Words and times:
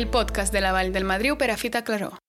el 0.00 0.08
podcast 0.08 0.50
de 0.50 0.62
la 0.62 0.72
Vall 0.72 0.94
del 0.94 1.04
Madriu 1.04 1.36
per 1.36 1.50
a 1.50 1.58
Fita 1.58 1.84
Claró. 1.84 2.19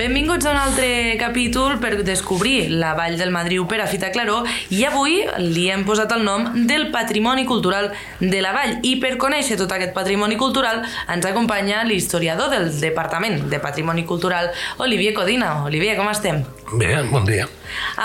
Benvinguts 0.00 0.46
a 0.46 0.52
un 0.52 0.56
altre 0.56 1.18
capítol 1.20 1.74
per 1.76 1.98
descobrir 2.02 2.70
la 2.70 2.94
Vall 2.96 3.18
del 3.20 3.28
Madriu 3.30 3.66
per 3.68 3.82
a 3.84 3.86
Fita 3.86 4.08
Claró 4.08 4.38
i 4.72 4.80
avui 4.88 5.18
li 5.42 5.66
hem 5.68 5.84
posat 5.84 6.14
el 6.16 6.24
nom 6.24 6.46
del 6.70 6.86
Patrimoni 6.88 7.44
Cultural 7.44 7.90
de 8.16 8.40
la 8.40 8.54
Vall 8.56 8.78
i 8.80 8.94
per 9.02 9.18
conèixer 9.20 9.60
tot 9.60 9.76
aquest 9.76 9.92
patrimoni 9.92 10.40
cultural 10.40 10.80
ens 11.04 11.28
acompanya 11.28 11.84
l'historiador 11.84 12.48
del 12.48 12.72
Departament 12.80 13.44
de 13.52 13.60
Patrimoni 13.60 14.08
Cultural, 14.08 14.48
Olivier 14.80 15.12
Codina. 15.12 15.52
Olivier, 15.68 15.98
com 16.00 16.08
estem? 16.08 16.46
Bé, 16.72 16.94
bon 17.12 17.28
dia. 17.28 17.44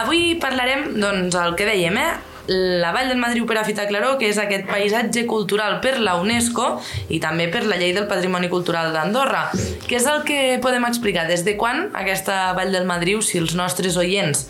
Avui 0.04 0.35
parlarem, 0.35 0.90
doncs, 0.99 1.40
el 1.48 1.55
que 1.55 1.71
dèiem, 1.71 2.04
eh? 2.04 2.34
La 2.48 2.91
Vall 2.91 3.09
del 3.09 3.17
Madriu 3.17 3.45
per 3.49 3.58
a 3.58 3.63
Fita 3.66 3.88
Claró, 3.90 4.16
que 4.20 4.30
és 4.30 4.38
aquest 4.41 4.67
paisatge 4.70 5.26
cultural 5.30 5.80
per 5.81 5.98
la 5.99 6.16
UNESCO 6.22 6.76
i 7.09 7.20
també 7.23 7.48
per 7.52 7.63
la 7.66 7.80
Llei 7.80 7.94
del 7.95 8.08
Patrimoni 8.12 8.49
Cultural 8.52 8.94
d'Andorra. 8.94 9.48
Què 9.88 9.98
és 9.98 10.05
el 10.09 10.23
que 10.27 10.40
podem 10.62 10.85
explicar? 10.85 11.26
Des 11.30 11.45
de 11.45 11.55
quan 11.58 11.90
aquesta 11.98 12.54
Vall 12.58 12.73
del 12.76 12.85
Madriu, 12.90 13.23
si 13.26 13.41
els 13.41 13.55
nostres 13.58 13.98
oients 13.98 14.45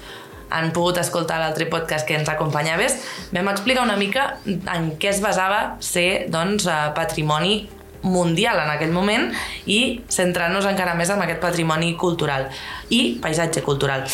han 0.55 0.69
pogut 0.75 0.99
escoltar 1.01 1.39
l'altre 1.41 1.65
podcast 1.71 2.05
que 2.07 2.17
ens 2.19 2.29
acompanyaves, 2.29 2.99
vam 3.33 3.49
explicar 3.49 3.83
una 3.87 3.97
mica 3.97 4.35
en 4.45 4.91
què 4.99 5.09
es 5.09 5.21
basava 5.23 5.77
ser 5.83 6.27
doncs, 6.31 6.67
patrimoni 6.95 7.63
mundial 8.05 8.59
en 8.61 8.69
aquell 8.69 8.93
moment 8.93 9.31
i 9.65 10.01
centrant-nos 10.13 10.67
encara 10.69 10.93
més 10.93 11.09
en 11.09 11.23
aquest 11.25 11.41
patrimoni 11.41 11.95
cultural 11.97 12.51
i 12.93 13.17
paisatge 13.21 13.65
cultural. 13.65 14.05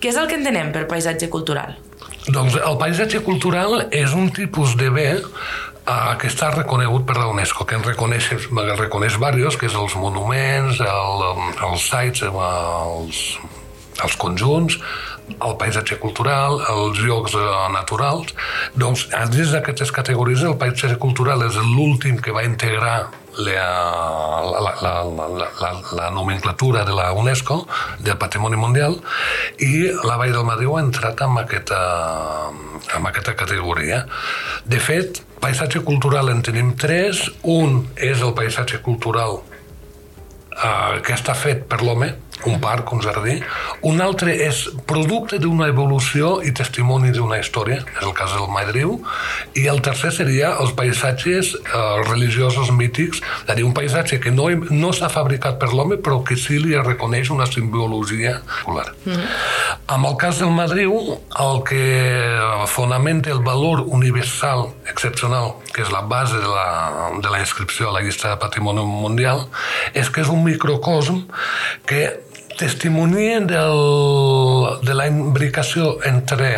Què 0.00 0.10
és 0.10 0.18
el 0.20 0.26
que 0.28 0.40
entenem 0.40 0.72
per 0.74 0.88
paisatge 0.90 1.30
cultural? 1.30 1.78
Doncs 2.24 2.54
el 2.56 2.76
paisatge 2.80 3.20
cultural 3.20 3.82
és 3.92 4.14
un 4.16 4.30
tipus 4.32 4.78
de 4.80 4.88
bé 4.88 5.08
uh, 5.20 6.14
que 6.16 6.30
està 6.30 6.48
reconegut 6.54 7.04
per 7.04 7.18
la 7.18 7.26
UNESCO, 7.28 7.66
que 7.68 7.76
en 7.76 7.84
reconeix, 7.84 8.30
reconeix 8.78 9.18
diversos, 9.18 9.58
que 9.60 9.68
és 9.68 9.76
els 9.76 9.96
monuments, 10.00 10.80
el, 10.80 11.24
els 11.68 11.84
sites, 11.84 12.24
els, 12.24 13.20
els 14.00 14.16
conjunts, 14.16 14.78
el 15.34 15.58
paisatge 15.60 15.98
cultural, 16.00 16.62
els 16.72 17.02
llocs 17.04 17.36
uh, 17.36 17.68
naturals. 17.74 18.32
Doncs, 18.72 19.10
dins 19.34 19.52
d'aquestes 19.52 19.92
categories, 19.92 20.46
el 20.48 20.56
paisatge 20.56 20.96
cultural 21.02 21.44
és 21.44 21.60
l'últim 21.60 22.16
que 22.24 22.32
va 22.32 22.46
integrar 22.48 23.10
la, 23.38 24.42
la, 24.60 24.74
la, 24.82 25.48
la, 25.60 25.70
la 25.92 26.10
nomenclatura 26.10 26.84
de 26.84 26.94
la 26.94 27.12
UNESCO, 27.12 27.66
del 27.98 28.18
Patrimoni 28.18 28.56
Mundial, 28.56 28.98
i 29.58 29.90
la 30.04 30.16
Vall 30.20 30.34
del 30.34 30.46
Madriu 30.46 30.76
ha 30.76 30.84
entrat 30.84 31.20
en 31.24 31.38
aquesta, 31.42 31.80
en 32.96 33.06
aquesta 33.10 33.36
categoria. 33.38 34.04
De 34.64 34.80
fet, 34.80 35.22
paisatge 35.44 35.82
cultural 35.84 36.30
en 36.32 36.42
tenim 36.42 36.74
tres. 36.80 37.26
Un 37.42 37.82
és 37.96 38.22
el 38.24 38.34
paisatge 38.36 38.80
cultural 38.84 39.40
eh, 39.42 41.00
que 41.04 41.16
està 41.16 41.34
fet 41.36 41.66
per 41.68 41.82
l'home, 41.82 42.14
un 42.46 42.60
parc, 42.60 42.92
un 42.92 43.02
jardí. 43.02 43.38
Un 43.82 44.00
altre 44.04 44.34
és 44.46 44.64
producte 44.86 45.38
d'una 45.42 45.68
evolució 45.72 46.38
i 46.44 46.52
testimoni 46.56 47.12
d'una 47.14 47.38
història, 47.42 47.80
és 47.82 48.04
el 48.04 48.14
cas 48.16 48.34
del 48.36 48.50
Madriu. 48.52 48.98
I 49.58 49.66
el 49.72 49.82
tercer 49.84 50.12
seria 50.14 50.54
els 50.60 50.74
paisatges 50.76 51.54
eh, 51.54 51.84
religiosos 52.08 52.70
mítics, 52.74 53.22
és 53.44 53.50
a 53.50 53.56
dir, 53.56 53.66
un 53.66 53.74
paisatge 53.76 54.20
que 54.20 54.32
no, 54.34 54.48
no 54.70 54.92
s'ha 54.92 55.10
fabricat 55.12 55.58
per 55.60 55.72
l'home, 55.72 55.98
però 56.00 56.22
que 56.26 56.36
sí 56.40 56.58
li 56.62 56.76
reconeix 56.78 57.30
una 57.34 57.46
simbologia 57.50 58.40
popular. 58.40 58.92
Mm 59.04 59.12
-hmm. 59.12 59.28
En 59.96 60.04
el 60.04 60.16
cas 60.16 60.38
del 60.38 60.50
Madriu, 60.50 61.20
el 61.38 61.62
que 61.68 61.84
fonamenta 62.66 63.30
el 63.30 63.40
valor 63.40 63.84
universal 63.86 64.72
excepcional, 64.86 65.54
que 65.72 65.82
és 65.82 65.90
la 65.90 66.00
base 66.00 66.36
de 66.36 66.48
la, 66.48 67.10
de 67.20 67.30
la 67.30 67.40
inscripció 67.40 67.88
a 67.88 67.92
la 67.92 68.00
llista 68.00 68.30
de 68.30 68.36
patrimoni 68.36 68.84
mundial, 68.84 69.48
és 69.92 70.10
que 70.10 70.22
és 70.22 70.28
un 70.28 70.42
microcosm 70.44 71.24
que 71.86 72.20
testimonia 72.58 73.40
del, 73.40 73.80
de 74.86 74.94
la 74.94 75.06
imbricació 75.10 75.98
entre 76.06 76.50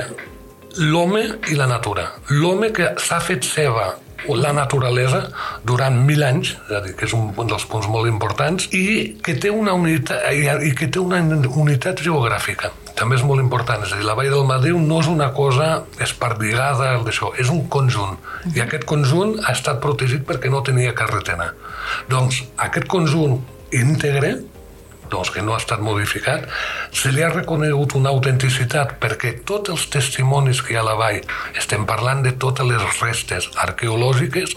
l'home 0.76 1.22
i 1.50 1.56
la 1.56 1.68
natura. 1.70 2.10
L'home 2.28 2.72
que 2.76 2.92
s'ha 3.00 3.20
fet 3.24 3.46
seva 3.48 3.94
la 4.34 4.52
naturalesa 4.52 5.28
durant 5.64 5.94
mil 6.06 6.24
anys, 6.24 6.56
és 6.66 6.74
a 6.74 6.80
dir, 6.82 6.94
que 6.98 7.06
és 7.06 7.14
un, 7.14 7.28
dels 7.46 7.66
punts 7.70 7.86
molt 7.92 8.08
importants, 8.10 8.66
i 8.74 9.14
que 9.22 9.36
té 9.38 9.52
una 9.52 9.76
unitat, 9.76 10.24
i 10.66 10.72
que 10.74 10.88
té 10.90 10.98
una 10.98 11.20
unitat 11.20 12.02
geogràfica. 12.02 12.72
També 12.96 13.18
és 13.18 13.24
molt 13.28 13.42
important, 13.44 13.84
és 13.84 13.92
a 13.92 14.00
dir, 14.00 14.06
la 14.08 14.16
Vall 14.16 14.32
del 14.32 14.46
Madriu 14.48 14.80
no 14.80 15.02
és 15.02 15.10
una 15.12 15.28
cosa 15.36 15.84
espardigada 16.02 16.94
d'això, 17.04 17.34
és 17.38 17.52
un 17.52 17.66
conjunt. 17.68 18.16
I 18.54 18.64
aquest 18.64 18.86
conjunt 18.88 19.36
ha 19.44 19.52
estat 19.52 19.82
protegit 19.84 20.24
perquè 20.26 20.50
no 20.50 20.64
tenia 20.66 20.96
carretera. 20.96 21.52
Doncs 22.10 22.42
aquest 22.66 22.88
conjunt 22.90 23.42
íntegre 23.76 24.38
doncs, 25.12 25.32
que 25.34 25.42
no 25.42 25.54
ha 25.54 25.60
estat 25.60 25.82
modificat, 25.84 26.46
se 26.92 27.12
li 27.14 27.24
ha 27.24 27.32
reconegut 27.32 27.96
una 27.98 28.12
autenticitat 28.14 28.96
perquè 29.02 29.36
tots 29.48 29.74
els 29.74 29.88
testimonis 29.92 30.62
que 30.62 30.74
hi 30.74 30.78
ha 30.78 30.84
a 30.84 30.88
la 30.90 30.96
vall, 31.00 31.20
estem 31.58 31.86
parlant 31.88 32.24
de 32.26 32.34
totes 32.46 32.68
les 32.68 33.00
restes 33.00 33.50
arqueològiques 33.66 34.56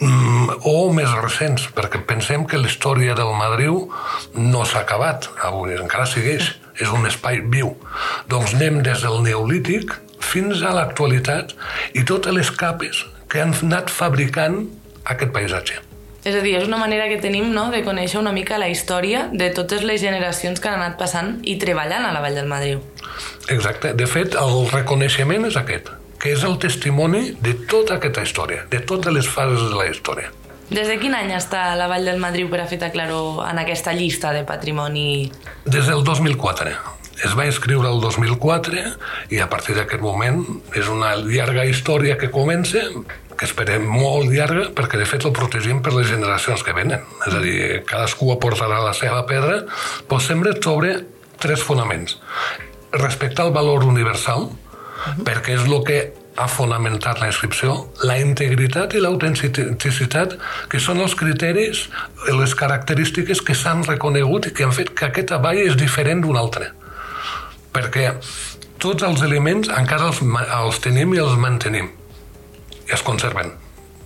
mm, 0.00 0.60
o 0.68 0.76
més 0.96 1.12
recents, 1.20 1.68
perquè 1.76 2.02
pensem 2.06 2.46
que 2.46 2.60
la 2.60 2.70
història 2.70 3.16
del 3.18 3.34
Madriu 3.38 3.86
no 4.36 4.64
s'ha 4.64 4.84
acabat, 4.84 5.30
avui 5.46 5.76
encara 5.76 6.08
segueix, 6.10 6.54
és 6.76 6.92
un 6.92 7.06
espai 7.08 7.40
viu. 7.52 7.72
Doncs 8.28 8.54
anem 8.56 8.82
des 8.84 9.04
del 9.04 9.22
Neolític 9.24 9.94
fins 10.20 10.62
a 10.62 10.74
l'actualitat 10.76 11.54
i 11.96 12.04
totes 12.04 12.34
les 12.36 12.52
capes 12.52 13.04
que 13.30 13.42
han 13.42 13.54
anat 13.62 13.92
fabricant 13.92 14.64
aquest 15.04 15.32
paisatge. 15.34 15.80
És 16.26 16.34
a 16.34 16.40
dir, 16.42 16.56
és 16.58 16.64
una 16.66 16.80
manera 16.80 17.04
que 17.06 17.20
tenim 17.22 17.52
no, 17.54 17.68
de 17.70 17.84
conèixer 17.86 18.18
una 18.18 18.32
mica 18.34 18.58
la 18.58 18.66
història 18.66 19.28
de 19.30 19.46
totes 19.54 19.84
les 19.86 20.00
generacions 20.02 20.58
que 20.58 20.66
han 20.66 20.80
anat 20.80 20.96
passant 20.98 21.36
i 21.46 21.54
treballant 21.62 22.02
a 22.02 22.10
la 22.10 22.22
Vall 22.24 22.34
del 22.34 22.48
Madriu. 22.50 22.80
Exacte. 23.54 23.92
De 23.94 24.08
fet, 24.10 24.34
el 24.34 24.66
reconeixement 24.72 25.46
és 25.46 25.58
aquest, 25.60 25.92
que 26.18 26.32
és 26.34 26.42
el 26.48 26.58
testimoni 26.58 27.36
de 27.44 27.54
tota 27.70 28.00
aquesta 28.00 28.26
història, 28.26 28.64
de 28.72 28.82
totes 28.82 29.14
les 29.14 29.28
fases 29.30 29.68
de 29.70 29.78
la 29.78 29.86
història. 29.86 30.32
Des 30.66 30.90
de 30.90 30.96
quin 30.98 31.14
any 31.14 31.30
està 31.36 31.68
la 31.78 31.86
Vall 31.86 32.08
del 32.10 32.18
Madriu 32.18 32.50
per 32.50 32.64
a 32.64 32.66
Feta 32.66 32.90
Claró 32.90 33.44
en 33.46 33.62
aquesta 33.62 33.94
llista 33.94 34.32
de 34.34 34.42
patrimoni? 34.48 35.30
Des 35.62 35.86
del 35.86 36.02
2004. 36.02 36.74
Es 37.22 37.36
va 37.38 37.46
inscriure 37.46 37.86
el 37.88 38.02
2004 38.02 38.82
i 39.32 39.38
a 39.40 39.46
partir 39.48 39.78
d'aquest 39.78 40.02
moment 40.02 40.42
és 40.74 40.90
una 40.90 41.14
llarga 41.22 41.64
història 41.70 42.18
que 42.18 42.32
comença 42.34 42.82
que 43.36 43.46
esperem 43.48 43.84
molt 43.86 44.32
llarga 44.32 44.70
perquè 44.76 44.98
de 45.00 45.06
fet 45.08 45.26
el 45.28 45.34
protegim 45.36 45.82
per 45.84 45.94
les 45.94 46.08
generacions 46.10 46.64
que 46.64 46.74
venen. 46.76 47.04
És 47.26 47.34
a 47.34 47.42
dir, 47.44 47.56
cadascú 47.88 48.30
aportarà 48.32 48.80
la 48.84 48.94
seva 48.96 49.22
pedra, 49.28 49.62
però 50.08 50.20
sempre 50.22 50.54
sobre 50.62 50.96
tres 51.42 51.62
fonaments. 51.62 52.18
Respectar 52.96 53.46
el 53.46 53.56
valor 53.56 53.84
universal, 53.84 54.48
perquè 55.26 55.56
és 55.58 55.66
el 55.66 55.82
que 55.86 56.00
ha 56.36 56.46
fonamentat 56.52 57.20
la 57.20 57.30
inscripció, 57.30 57.76
la 58.04 58.18
integritat 58.20 58.92
i 58.96 59.00
l'autenticitat, 59.00 60.36
que 60.68 60.80
són 60.80 61.00
els 61.00 61.16
criteris, 61.16 61.86
les 62.28 62.56
característiques 62.58 63.40
que 63.40 63.56
s'han 63.56 63.84
reconegut 63.88 64.48
i 64.48 64.52
que 64.56 64.66
han 64.66 64.74
fet 64.76 64.92
que 64.96 65.08
aquesta 65.08 65.40
vall 65.40 65.62
és 65.62 65.78
diferent 65.80 66.24
d'un 66.24 66.36
altre. 66.36 66.72
Perquè 67.72 68.10
tots 68.80 69.04
els 69.04 69.22
elements 69.24 69.72
encara 69.72 70.10
els, 70.10 70.20
els 70.20 70.82
tenim 70.84 71.16
i 71.16 71.22
els 71.24 71.38
mantenim 71.40 71.88
es 72.88 73.02
conserven. 73.02 73.52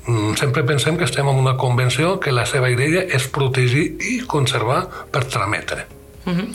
Mm, 0.07 0.35
sempre 0.37 0.65
pensem 0.65 0.97
que 0.97 1.05
estem 1.05 1.29
en 1.29 1.37
una 1.37 1.57
convenció 1.57 2.19
que 2.21 2.33
la 2.33 2.47
seva 2.47 2.71
idea 2.73 3.05
és 3.05 3.29
protegir 3.29 3.85
i 4.01 4.21
conservar 4.27 4.87
per 5.13 5.25
trametre. 5.25 5.87
Uh 6.25 6.33
-huh. 6.33 6.49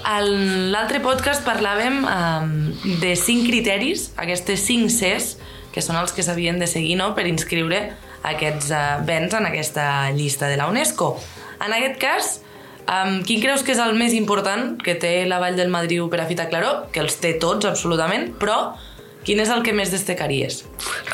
En 0.00 0.70
l'altre 0.72 1.00
podcast 1.00 1.44
parlàvem 1.44 2.04
um, 2.08 2.72
de 3.00 3.14
cinc 3.16 3.46
criteris, 3.48 4.12
aquestes 4.16 4.60
cinc 4.64 4.88
Cs, 4.90 5.36
que 5.72 5.82
són 5.82 5.96
els 5.96 6.12
que 6.12 6.22
s'havien 6.22 6.58
de 6.58 6.66
seguir 6.66 6.96
no?, 6.96 7.14
per 7.14 7.26
inscriure 7.26 7.92
aquests 8.22 8.70
uh, 8.70 9.04
béns 9.04 9.34
en 9.34 9.46
aquesta 9.46 10.10
llista 10.10 10.48
de 10.48 10.56
la 10.56 10.68
UNESCO. 10.68 11.18
En 11.60 11.72
aquest 11.72 12.00
cas, 12.00 12.40
um, 12.88 13.22
quin 13.22 13.40
creus 13.40 13.62
que 13.62 13.72
és 13.72 13.78
el 13.78 13.94
més 13.94 14.16
important 14.16 14.78
que 14.82 14.94
té 14.94 15.26
la 15.26 15.38
Vall 15.38 15.56
del 15.56 15.68
Madriu 15.68 16.08
per 16.08 16.20
a 16.20 16.26
Fita 16.26 16.48
Claró? 16.48 16.86
Que 16.92 17.04
els 17.04 17.20
té 17.20 17.34
tots, 17.34 17.68
absolutament, 17.68 18.32
però 18.40 18.72
Quin 19.24 19.40
és 19.42 19.50
el 19.52 19.62
que 19.66 19.74
més 19.76 19.92
destacaries? 19.92 20.64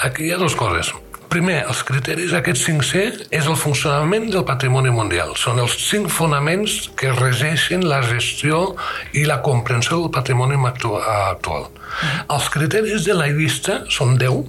Aquí 0.06 0.28
hi 0.28 0.32
ha 0.32 0.38
dues 0.38 0.54
coses. 0.58 0.92
Primer, 1.26 1.56
els 1.66 1.80
criteris 1.82 2.32
aquests 2.38 2.62
5C 2.68 3.00
és 3.34 3.48
el 3.50 3.56
funcionament 3.58 4.28
del 4.30 4.44
patrimoni 4.46 4.92
mundial. 4.94 5.34
Són 5.36 5.58
els 5.58 5.74
cinc 5.88 6.06
fonaments 6.14 6.76
que 6.96 7.10
regeixen 7.12 7.82
la 7.90 7.98
gestió 8.06 8.76
i 9.12 9.24
la 9.26 9.40
comprensió 9.42 9.98
del 10.04 10.12
patrimoni 10.14 10.54
actual. 10.54 11.66
Uh 11.66 11.66
-huh. 11.66 12.34
Els 12.36 12.48
criteris 12.48 13.04
de 13.04 13.14
la 13.14 13.26
llista 13.26 13.84
són 13.88 14.16
10 14.18 14.44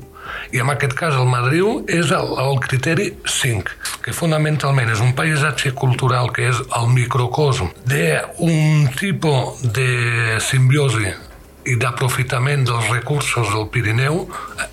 I 0.51 0.59
en 0.59 0.69
aquest 0.69 0.93
cas 0.93 1.15
el 1.15 1.25
Madriu 1.25 1.85
és 1.87 2.11
el, 2.11 2.27
el 2.39 2.59
criteri 2.59 3.13
5, 3.25 3.63
que 4.03 4.13
fonamentalment 4.13 4.89
és 4.89 4.99
un 4.99 5.13
paisatge 5.13 5.71
cultural 5.71 6.31
que 6.31 6.49
és 6.49 6.55
el 6.79 6.87
microcosm 6.87 7.65
d'un 7.85 8.89
tipus 8.99 9.61
de 9.61 10.39
simbiosi 10.39 11.26
i 11.67 11.75
d'aprofitament 11.79 12.65
dels 12.67 12.89
recursos 12.91 13.49
del 13.53 13.67
Pirineu 13.73 14.23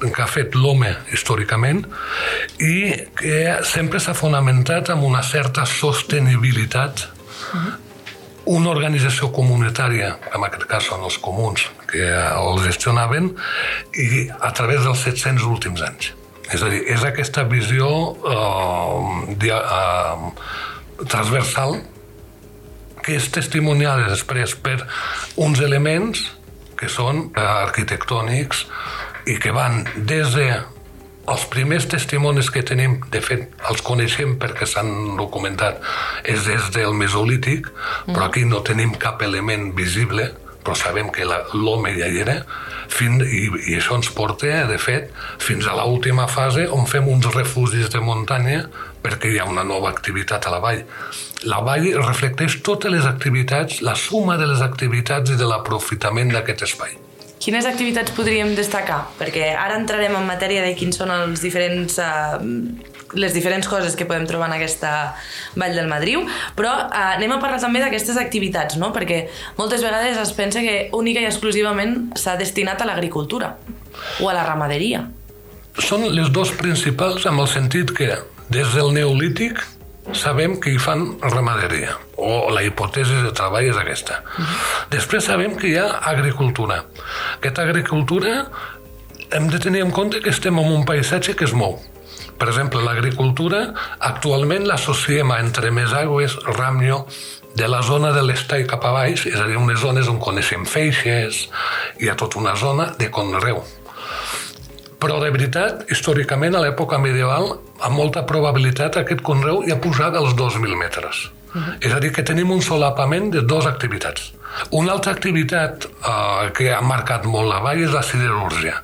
que 0.05 0.23
ha 0.23 0.29
fet 0.31 0.55
l'home 0.59 0.93
històricament 1.15 1.85
i 2.63 2.77
que 3.19 3.41
sempre 3.67 4.01
s'ha 4.03 4.15
fonamentat 4.15 4.93
amb 4.95 5.07
una 5.07 5.23
certa 5.27 5.67
sostenibilitat 5.67 7.09
una 8.45 8.69
organització 8.71 9.31
comunitària, 9.33 10.11
en 10.37 10.45
aquest 10.45 10.67
cas 10.69 10.89
són 10.91 11.05
els 11.07 11.17
comuns 11.23 11.65
que 11.89 12.05
el 12.05 12.61
gestionaven, 12.65 13.31
i 13.97 14.27
a 14.29 14.51
través 14.53 14.85
dels 14.85 15.01
700 15.07 15.47
últims 15.49 15.81
anys. 15.87 16.13
És 16.53 16.61
a 16.61 16.69
dir, 16.69 16.83
és 16.93 17.05
aquesta 17.09 17.47
visió 17.49 17.89
eh, 18.21 19.35
dia, 19.41 19.61
eh, 19.65 21.07
transversal 21.09 21.79
que 23.05 23.17
és 23.17 23.31
testimoniada 23.33 24.11
després 24.13 24.55
per 24.61 24.79
uns 25.41 25.61
elements 25.65 26.27
que 26.85 26.93
són 26.93 27.27
eh, 27.33 27.41
arquitectònics 27.41 28.67
i 29.33 29.41
que 29.41 29.57
van 29.57 29.83
des 29.97 30.37
de 30.37 30.49
els 31.33 31.45
primers 31.49 31.87
testimonis 31.89 32.51
que 32.53 32.61
tenim, 32.69 32.99
de 33.13 33.21
fet, 33.25 33.47
els 33.71 33.81
coneixem 33.87 34.35
perquè 34.41 34.69
s'han 34.69 35.17
documentat, 35.17 35.81
és 36.29 36.45
des 36.45 36.69
del 36.75 36.93
Mesolític, 36.93 37.71
però 38.11 38.27
aquí 38.27 38.45
no 38.45 38.61
tenim 38.61 38.93
cap 39.01 39.25
element 39.25 39.71
visible, 39.79 40.29
però 40.65 40.77
sabem 40.77 41.09
que 41.13 41.25
l'home 41.25 41.95
ja 41.97 42.11
hi 42.13 42.21
era, 42.27 42.37
fins, 42.93 43.25
i, 43.25 43.47
i 43.71 43.79
això 43.79 43.97
ens 43.97 44.13
porta, 44.13 44.67
de 44.69 44.77
fet, 44.81 45.09
fins 45.41 45.65
a 45.65 45.79
l'última 45.79 46.29
fase 46.29 46.67
on 46.69 46.85
fem 46.89 47.09
uns 47.09 47.31
refugis 47.33 47.89
de 47.93 48.05
muntanya 48.05 48.67
perquè 49.05 49.31
hi 49.31 49.39
ha 49.39 49.45
una 49.49 49.65
nova 49.69 49.93
activitat 49.93 50.49
a 50.49 50.55
la 50.55 50.63
vall. 50.65 50.83
La 51.45 51.61
vall 51.65 51.91
reflecteix 52.01 52.63
totes 52.65 52.93
les 52.93 53.05
activitats, 53.05 53.83
la 53.85 53.95
suma 53.95 54.39
de 54.41 54.49
les 54.49 54.65
activitats 54.65 55.35
i 55.35 55.41
de 55.41 55.49
l'aprofitament 55.49 56.33
d'aquest 56.33 56.65
espai. 56.71 56.97
Quines 57.45 57.67
activitats 57.69 58.15
podríem 58.17 58.55
destacar? 58.57 59.03
Perquè 59.19 59.51
ara 59.53 59.77
entrarem 59.77 60.15
en 60.17 60.25
matèria 60.25 60.63
de 60.65 60.73
quins 60.79 60.97
són 60.97 61.11
els 61.13 61.43
diferents, 61.45 61.99
eh, 62.01 62.39
les 63.21 63.35
diferents 63.37 63.69
coses 63.69 63.99
que 63.99 64.07
podem 64.09 64.25
trobar 64.25 64.49
en 64.49 64.57
aquesta 64.57 65.15
Vall 65.61 65.77
del 65.77 65.91
Madriu, 65.91 66.25
però 66.57 66.73
eh, 66.87 67.03
anem 67.19 67.37
a 67.37 67.41
parlar 67.43 67.61
també 67.61 67.83
d'aquestes 67.85 68.17
activitats, 68.17 68.79
no? 68.81 68.95
perquè 68.97 69.27
moltes 69.59 69.85
vegades 69.85 70.17
es 70.23 70.33
pensa 70.33 70.65
que 70.65 70.89
única 70.97 71.21
i 71.21 71.29
exclusivament 71.29 72.15
s'ha 72.17 72.39
destinat 72.41 72.81
a 72.81 72.89
l'agricultura 72.89 73.59
o 74.25 74.31
a 74.31 74.33
la 74.33 74.47
ramaderia. 74.49 75.05
Són 75.85 76.07
les 76.17 76.31
dos 76.33 76.55
principals 76.57 77.27
amb 77.29 77.45
el 77.45 77.51
sentit 77.51 77.93
que 77.93 78.15
des 78.49 78.75
del 78.75 78.93
neolític 78.93 79.63
sabem 80.13 80.59
que 80.61 80.75
hi 80.75 80.79
fan 80.79 81.15
ramaderia, 81.23 81.97
o 82.21 82.51
la 82.53 82.63
hipòtesi 82.63 83.23
de 83.25 83.33
treball 83.33 83.71
és 83.71 83.77
aquesta. 83.77 84.21
Uh 84.21 84.45
-huh. 84.45 84.89
Després 84.91 85.25
sabem 85.25 85.57
que 85.57 85.69
hi 85.69 85.77
ha 85.79 85.99
agricultura. 86.03 86.85
Aquesta 87.37 87.63
agricultura 87.63 88.51
hem 89.31 89.49
de 89.49 89.59
tenir 89.59 89.81
en 89.81 89.91
compte 89.91 90.21
que 90.21 90.31
estem 90.31 90.59
en 90.59 90.73
un 90.73 90.85
paisatge 90.85 91.35
que 91.35 91.45
es 91.45 91.53
mou. 91.53 91.81
Per 92.39 92.49
exemple, 92.49 92.83
l'agricultura 92.83 93.75
actualment 93.99 94.67
l'associem 94.67 95.31
a 95.31 95.39
entre 95.41 95.71
més 95.71 95.93
aigües, 95.93 96.37
Ramnyo, 96.45 97.07
de 97.55 97.69
la 97.69 97.83
zona 97.83 98.13
de 98.13 98.23
l'estall 98.23 98.67
cap 98.67 98.85
a 98.85 98.91
baix, 98.91 99.27
és 99.27 99.39
a 99.39 99.47
dir, 99.47 99.57
unes 99.57 99.81
zones 99.81 100.09
on 100.09 100.19
coneixem 100.19 100.67
feixes, 100.67 101.49
hi 102.01 102.09
ha 102.09 102.17
tota 102.19 102.39
una 102.39 102.57
zona 102.57 102.95
de 102.99 103.11
conreu. 103.11 103.63
Però, 105.05 105.19
de 105.21 105.29
veritat, 105.35 105.83
històricament, 105.93 106.55
a 106.57 106.63
l'època 106.65 106.97
medieval, 106.97 107.51
amb 107.85 107.99
molta 107.99 108.23
probabilitat, 108.25 108.97
aquest 108.97 109.21
conreu 109.27 109.61
ja 109.69 109.77
posava 109.77 110.23
els 110.23 110.33
2.000 110.39 110.79
metres. 110.81 111.27
Uh 111.53 111.61
-huh. 111.61 111.75
És 111.81 111.93
a 111.93 112.01
dir, 112.01 112.11
que 112.11 112.23
tenim 112.23 112.51
un 112.51 112.63
solapament 112.63 113.31
de 113.33 113.43
dues 113.43 113.67
activitats. 113.67 114.33
Una 114.71 114.93
altra 114.93 115.13
activitat 115.13 115.85
eh, 115.85 116.51
que 116.55 116.73
ha 116.73 116.81
marcat 116.81 117.25
molt 117.25 117.49
la 117.49 117.61
vall 117.61 117.83
és 117.83 117.93
la 117.93 118.03
siderúrgia, 118.03 118.83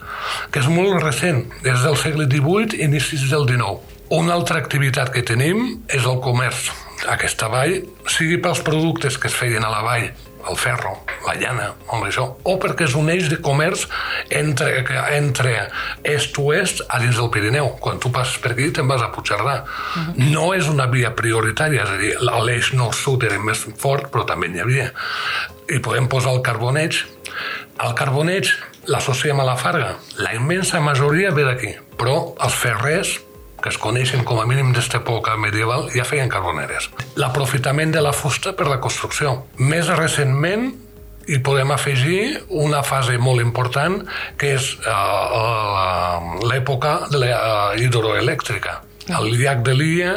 que 0.51 0.61
és 0.61 0.69
molt 0.69 1.03
recent, 1.03 1.47
des 1.63 1.83
del 1.83 1.97
segle 1.97 2.27
XVIII, 2.27 2.83
inicis 2.85 3.31
del 3.31 3.47
XIX. 3.49 3.79
Una 4.11 4.35
altra 4.35 4.59
activitat 4.59 5.11
que 5.11 5.23
tenim 5.23 5.83
és 5.89 6.05
el 6.05 6.21
comerç. 6.21 6.73
Aquesta 7.09 7.49
vall, 7.49 7.85
sigui 8.07 8.37
pels 8.37 8.61
productes 8.61 9.19
que 9.19 9.29
es 9.29 9.35
feien 9.35 9.65
a 9.65 9.71
la 9.71 9.83
vall, 9.83 10.11
el 10.49 10.57
ferro, 10.57 10.95
la 11.27 11.35
llana, 11.39 11.67
amb 11.93 12.07
això, 12.07 12.27
o 12.45 12.57
perquè 12.61 12.87
és 12.89 12.97
un 12.99 13.11
eix 13.13 13.29
de 13.31 13.39
comerç 13.45 13.87
entre, 14.31 14.71
entre 15.17 15.55
est-oest 16.07 16.85
a 16.89 17.01
dins 17.03 17.19
del 17.19 17.31
Pirineu. 17.35 17.75
Quan 17.83 18.01
tu 18.01 18.13
passes 18.15 18.41
per 18.43 18.55
aquí 18.55 18.71
te'n 18.75 18.89
vas 18.89 19.03
a 19.05 19.11
Puigcerdà. 19.13 19.57
Uh 19.65 20.03
-huh. 20.03 20.31
No 20.33 20.55
és 20.55 20.69
una 20.69 20.87
via 20.87 21.15
prioritària, 21.15 21.83
és 21.83 21.91
a 21.91 21.97
dir, 21.97 22.15
l'eix 22.21 22.73
nord-sud 22.73 23.25
era 23.25 23.39
més 23.39 23.67
fort, 23.77 24.11
però 24.13 24.25
també 24.25 24.49
n'hi 24.49 24.61
havia. 24.61 24.93
I 25.69 25.79
podem 25.79 26.09
posar 26.09 26.33
el 26.33 26.43
carboneig. 26.43 27.05
El 27.81 27.95
carboneig 27.95 28.47
l'associem 28.87 29.41
a 29.41 29.45
la 29.45 29.57
farga. 29.57 29.97
La 30.19 30.35
immensa 30.35 30.81
majoria 30.81 31.31
ve 31.31 31.45
d'aquí, 31.45 31.75
però 31.97 32.35
els 32.41 32.55
ferrers 32.55 33.21
que 33.63 33.73
es 33.73 33.79
coneixen 33.81 34.25
com 34.25 34.41
a 34.41 34.47
mínim 34.49 34.73
d'esta 34.75 35.01
època 35.01 35.37
medieval, 35.41 35.89
ja 35.95 36.07
feien 36.09 36.31
carboneres. 36.33 36.91
L'aprofitament 37.21 37.93
de 37.95 38.03
la 38.05 38.13
fusta 38.17 38.55
per 38.57 38.69
la 38.71 38.81
construcció. 38.83 39.43
Més 39.59 39.91
recentment, 39.93 40.71
i 41.31 41.39
podem 41.45 41.71
afegir 41.71 42.41
una 42.49 42.83
fase 42.83 43.17
molt 43.23 43.43
important, 43.43 44.01
que 44.41 44.55
és 44.57 44.71
uh, 44.83 46.39
l'època 46.49 46.97
de 47.13 47.21
la 47.23 47.33
uh, 47.37 47.81
hidroelèctrica. 47.81 48.81
El 49.11 49.35
llac 49.39 49.63
de 49.67 49.75
l'Illa, 49.77 50.15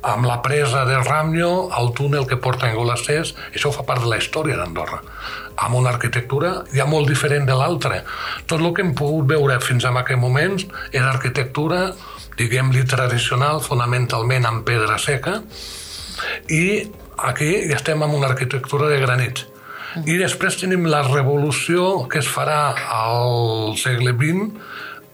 amb 0.00 0.26
la 0.28 0.40
presa 0.44 0.84
de 0.88 0.98
Ramnyo, 1.00 1.70
el 1.78 1.92
túnel 1.96 2.26
que 2.28 2.40
porta 2.40 2.66
a 2.66 2.72
Engolasters, 2.72 3.34
això 3.54 3.72
fa 3.72 3.84
part 3.88 4.04
de 4.04 4.12
la 4.12 4.20
història 4.20 4.58
d'Andorra 4.60 5.02
amb 5.60 5.76
una 5.76 5.90
arquitectura 5.92 6.62
ja 6.72 6.86
molt 6.88 7.10
diferent 7.10 7.44
de 7.44 7.56
l'altra. 7.56 7.98
Tot 8.48 8.62
el 8.62 8.70
que 8.72 8.80
hem 8.80 8.94
pogut 8.96 9.28
veure 9.28 9.58
fins 9.60 9.84
a 9.84 9.92
aquest 10.00 10.20
moment 10.20 10.56
és 10.56 11.02
arquitectura 11.02 11.90
diguem-li 12.40 12.86
tradicional, 12.88 13.60
fonamentalment 13.64 14.48
amb 14.48 14.64
pedra 14.66 14.96
seca, 14.98 15.40
i 16.48 16.64
aquí 17.30 17.50
ja 17.68 17.76
estem 17.76 18.02
amb 18.02 18.16
una 18.16 18.30
arquitectura 18.32 18.88
de 18.90 19.00
granit. 19.02 19.44
I 20.06 20.16
després 20.20 20.56
tenim 20.60 20.86
la 20.86 21.02
revolució 21.06 22.06
que 22.10 22.20
es 22.22 22.28
farà 22.30 22.76
al 22.94 23.74
segle 23.80 24.14
XX, 24.14 24.48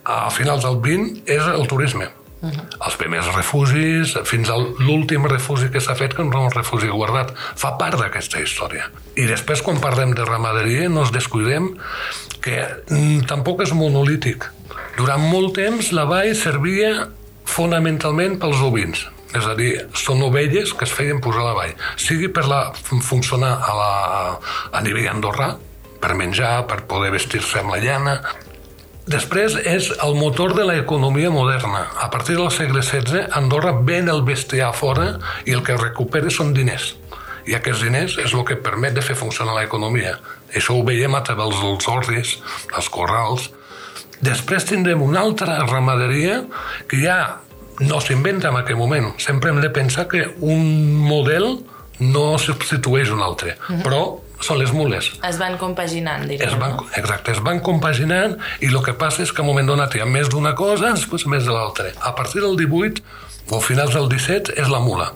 a 0.06 0.28
finals 0.30 0.62
del 0.66 0.78
XX, 0.84 1.24
és 1.38 1.50
el 1.50 1.66
turisme. 1.70 2.10
Uh 2.46 2.52
-huh. 2.52 2.86
Els 2.86 2.96
primers 2.96 3.26
refugis, 3.34 4.14
fins 4.24 4.48
a 4.48 4.56
l'últim 4.56 5.26
refugi 5.26 5.70
que 5.70 5.80
s'ha 5.80 5.94
fet, 5.94 6.14
que 6.14 6.22
no 6.24 6.30
és 6.30 6.44
un 6.46 6.50
refugi 6.50 6.88
guardat, 6.88 7.32
fa 7.54 7.76
part 7.78 7.98
d'aquesta 7.98 8.40
història. 8.40 8.90
I 9.16 9.26
després, 9.26 9.62
quan 9.62 9.80
parlem 9.80 10.14
de 10.14 10.24
ramaderia, 10.24 10.88
no 10.88 11.00
ens 11.00 11.12
descuidem 11.12 11.76
que 12.40 12.56
mm, 12.90 13.26
tampoc 13.26 13.62
és 13.62 13.72
monolític. 13.72 14.44
Durant 14.96 15.20
molt 15.20 15.54
temps 15.54 15.92
la 15.92 16.04
vall 16.04 16.34
servia 16.34 17.08
fonamentalment 17.44 18.38
pels 18.38 18.62
ovins, 18.62 19.06
és 19.34 19.46
a 19.46 19.54
dir, 19.54 19.72
són 19.92 20.22
ovelles 20.22 20.72
que 20.74 20.84
es 20.84 20.92
feien 20.92 21.20
posar 21.20 21.42
a 21.42 21.48
la 21.50 21.54
vall, 21.54 21.74
sigui 21.96 22.28
per 22.28 22.46
la, 22.46 22.72
funcionar 22.82 23.58
a, 23.60 23.74
la, 23.80 24.38
a 24.72 24.82
nivell 24.86 25.08
andorrà, 25.08 25.56
per 26.00 26.14
menjar, 26.14 26.66
per 26.70 26.84
poder 26.88 27.10
vestir-se 27.14 27.60
amb 27.62 27.74
la 27.74 27.80
llana. 27.82 28.16
Després 29.06 29.54
és 29.62 29.92
el 30.02 30.16
motor 30.18 30.56
de 30.56 30.64
l'economia 30.66 31.30
moderna. 31.30 31.84
A 32.02 32.10
partir 32.10 32.36
del 32.36 32.50
segle 32.50 32.82
XVI, 32.82 33.28
Andorra 33.38 33.72
ven 33.72 34.08
el 34.10 34.24
bestiar 34.26 34.72
fora 34.74 35.12
i 35.46 35.54
el 35.54 35.62
que 35.62 35.76
recupera 35.78 36.30
són 36.30 36.52
diners. 36.56 36.96
I 37.46 37.54
aquests 37.54 37.84
diners 37.86 38.16
és 38.18 38.34
el 38.34 38.42
que 38.44 38.58
permet 38.58 38.96
de 38.96 39.04
fer 39.06 39.14
funcionar 39.14 39.54
l'economia. 39.54 40.16
Això 40.50 40.74
ho 40.74 40.82
veiem 40.82 41.14
a 41.14 41.22
través 41.22 41.54
dels 41.62 41.86
orris, 41.88 42.38
els 42.74 42.90
corrals, 42.90 43.50
Després 44.24 44.64
tindrem 44.64 45.02
una 45.04 45.20
altra 45.20 45.58
ramaderia 45.66 46.42
que 46.88 47.00
ja 47.02 47.18
no 47.84 48.00
s'inventa 48.00 48.48
en 48.48 48.60
aquell 48.60 48.78
moment. 48.80 49.12
Sempre 49.20 49.52
hem 49.52 49.60
de 49.60 49.70
pensar 49.70 50.06
que 50.08 50.24
un 50.40 50.96
model 51.04 51.58
no 52.00 52.26
substitueix 52.40 53.12
un 53.12 53.22
altre, 53.22 53.56
uh 53.56 53.72
mhm. 53.72 53.78
-huh. 53.78 53.82
però 53.84 54.20
són 54.40 54.58
les 54.60 54.72
mules. 54.76 55.10
Es 55.26 55.38
van 55.40 55.56
compaginant, 55.60 56.26
diguem. 56.28 56.48
Es 56.48 56.56
van, 56.60 56.76
exacte, 56.98 57.32
es 57.32 57.42
van 57.44 57.60
compaginant 57.64 58.36
i 58.60 58.70
el 58.70 58.82
que 58.84 58.96
passa 58.98 59.24
és 59.24 59.32
que 59.32 59.42
a 59.42 59.46
un 59.46 59.52
moment 59.52 59.70
donat 59.70 59.94
hi 59.96 60.02
ha 60.04 60.08
més 60.08 60.28
d'una 60.32 60.54
cosa, 60.58 60.92
després 60.94 61.26
més 61.30 61.46
de 61.46 61.54
l'altra. 61.54 61.92
A 62.00 62.12
partir 62.18 62.42
del 62.44 62.56
18 62.60 63.02
o 63.50 63.60
finals 63.62 63.94
del 63.94 64.08
17 64.10 64.56
és 64.60 64.68
la 64.72 64.80
mula. 64.82 65.12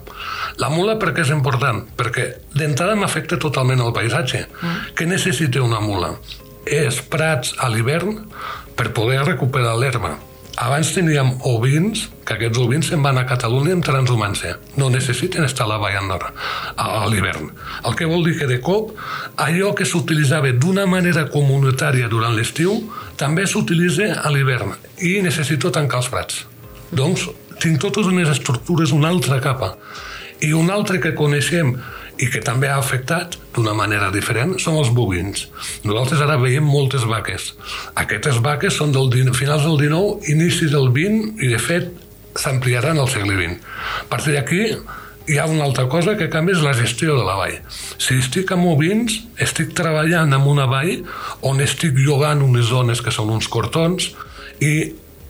La 0.63 0.71
mula 0.71 0.97
perquè 1.01 1.25
és 1.25 1.35
important? 1.35 1.83
Perquè 1.99 2.27
d'entrada 2.55 2.97
m'afecta 2.99 3.39
totalment 3.43 3.83
el 3.83 3.95
paisatge. 3.97 4.47
Mm. 4.47 4.95
Què 4.97 5.09
necessita 5.11 5.65
una 5.67 5.83
mula? 5.85 6.15
És 6.65 7.01
prats 7.11 7.55
a 7.59 7.71
l'hivern 7.73 8.21
per 8.77 8.93
poder 8.97 9.25
recuperar 9.27 9.77
l'herba. 9.77 10.17
Abans 10.61 10.91
teníem 10.93 11.31
ovins, 11.49 12.03
que 12.29 12.35
aquests 12.37 12.59
ovins 12.61 12.91
se'n 12.91 13.01
van 13.01 13.17
a 13.17 13.23
Catalunya 13.25 13.79
amb 13.79 13.85
transhumància. 13.87 14.59
No 14.77 14.91
necessiten 14.93 15.47
estar 15.47 15.65
a 15.65 15.71
la 15.71 15.79
Vall 15.81 15.97
Andorra 15.97 16.35
a 16.77 17.07
l'hivern. 17.09 17.49
El 17.89 17.97
que 17.97 18.09
vol 18.11 18.27
dir 18.27 18.35
que 18.37 18.49
de 18.51 18.59
cop 18.61 18.93
allò 19.41 19.71
que 19.73 19.89
s'utilitzava 19.89 20.53
d'una 20.53 20.85
manera 20.85 21.25
comunitària 21.33 22.11
durant 22.13 22.37
l'estiu 22.37 22.77
també 23.17 23.47
s'utilitza 23.49 24.11
a 24.21 24.35
l'hivern 24.35 24.77
i 25.01 25.17
necessito 25.25 25.73
tancar 25.73 26.03
els 26.03 26.13
prats. 26.13 26.45
Doncs 26.93 27.31
tinc 27.65 27.81
totes 27.81 28.13
unes 28.13 28.29
estructures, 28.29 28.93
una 28.93 29.09
altra 29.09 29.41
capa. 29.41 29.79
I 30.45 30.53
un 30.57 30.69
altre 30.69 31.01
que 31.01 31.17
coneixem 31.17 31.73
i 32.21 32.29
que 32.29 32.43
també 32.45 32.69
ha 32.69 32.79
afectat 32.81 33.37
d'una 33.55 33.73
manera 33.77 34.11
diferent 34.13 34.57
són 34.61 34.79
els 34.81 34.93
bovins. 34.95 35.47
Nosaltres 35.89 36.23
ara 36.25 36.39
veiem 36.41 36.67
moltes 36.67 37.07
vaques. 37.09 37.55
Aquestes 38.03 38.41
vaques 38.45 38.77
són 38.77 38.93
del 38.93 39.11
finals 39.35 39.65
del 39.65 39.79
19, 39.81 40.31
inici 40.33 40.69
del 40.69 40.91
20 40.93 41.45
i 41.45 41.53
de 41.53 41.59
fet 41.59 41.91
s'ampliaran 42.39 42.99
al 42.99 43.09
segle 43.09 43.37
XX. 43.37 43.59
A 44.05 44.09
partir 44.13 44.37
d'aquí 44.37 44.63
hi 45.31 45.39
ha 45.39 45.47
una 45.47 45.65
altra 45.65 45.87
cosa 45.89 46.17
que 46.19 46.31
canvia 46.31 46.57
és 46.57 46.65
la 46.65 46.75
gestió 46.75 47.17
de 47.17 47.25
la 47.25 47.37
vall. 47.39 47.59
Si 47.99 48.19
estic 48.19 48.51
amb 48.55 48.67
ovins, 48.73 49.21
estic 49.39 49.75
treballant 49.79 50.35
en 50.35 50.49
una 50.49 50.67
vall 50.71 51.05
on 51.47 51.61
estic 51.63 51.99
llogant 51.99 52.43
unes 52.43 52.71
zones 52.71 53.03
que 53.05 53.15
són 53.15 53.31
uns 53.31 53.49
cortons 53.49 54.11
i 54.61 54.75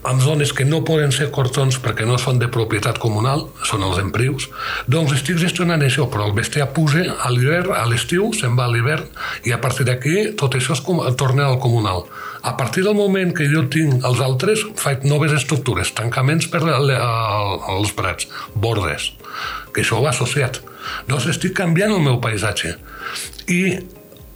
en 0.09 0.21
zones 0.21 0.53
que 0.57 0.65
no 0.65 0.81
poden 0.85 1.13
ser 1.13 1.29
cortons 1.35 1.77
perquè 1.83 2.07
no 2.09 2.17
són 2.19 2.39
de 2.41 2.49
propietat 2.53 2.99
comunal, 3.03 3.47
són 3.69 3.85
els 3.85 4.01
emprius, 4.01 4.49
doncs 4.89 5.13
estic 5.19 5.37
gestionant 5.43 5.85
això, 5.85 6.07
però 6.11 6.29
el 6.29 6.37
bestiar 6.37 6.71
puja 6.77 7.05
a 7.21 7.31
l'hivern, 7.33 7.75
a 7.77 7.85
l'estiu, 7.91 8.31
se'n 8.37 8.57
va 8.57 8.67
a 8.67 8.73
l'hivern, 8.73 9.05
i 9.45 9.53
a 9.53 9.61
partir 9.61 9.87
d'aquí 9.89 10.33
tot 10.41 10.57
això 10.57 10.77
es 10.77 10.83
torna 11.21 11.51
al 11.51 11.61
comunal. 11.61 12.07
A 12.43 12.57
partir 12.57 12.87
del 12.87 12.97
moment 12.97 13.35
que 13.37 13.49
jo 13.53 13.67
tinc 13.69 14.01
els 14.07 14.25
altres, 14.25 14.65
faig 14.81 15.05
noves 15.05 15.37
estructures, 15.37 15.93
tancaments 15.93 16.49
per 16.49 16.65
als 16.65 17.93
prats, 17.93 18.31
bordes, 18.55 19.13
que 19.75 19.85
això 19.85 20.01
va 20.01 20.15
associat. 20.15 20.63
Doncs 21.11 21.29
estic 21.35 21.53
canviant 21.61 21.93
el 21.93 22.01
meu 22.01 22.17
paisatge. 22.25 22.79
I 23.53 23.61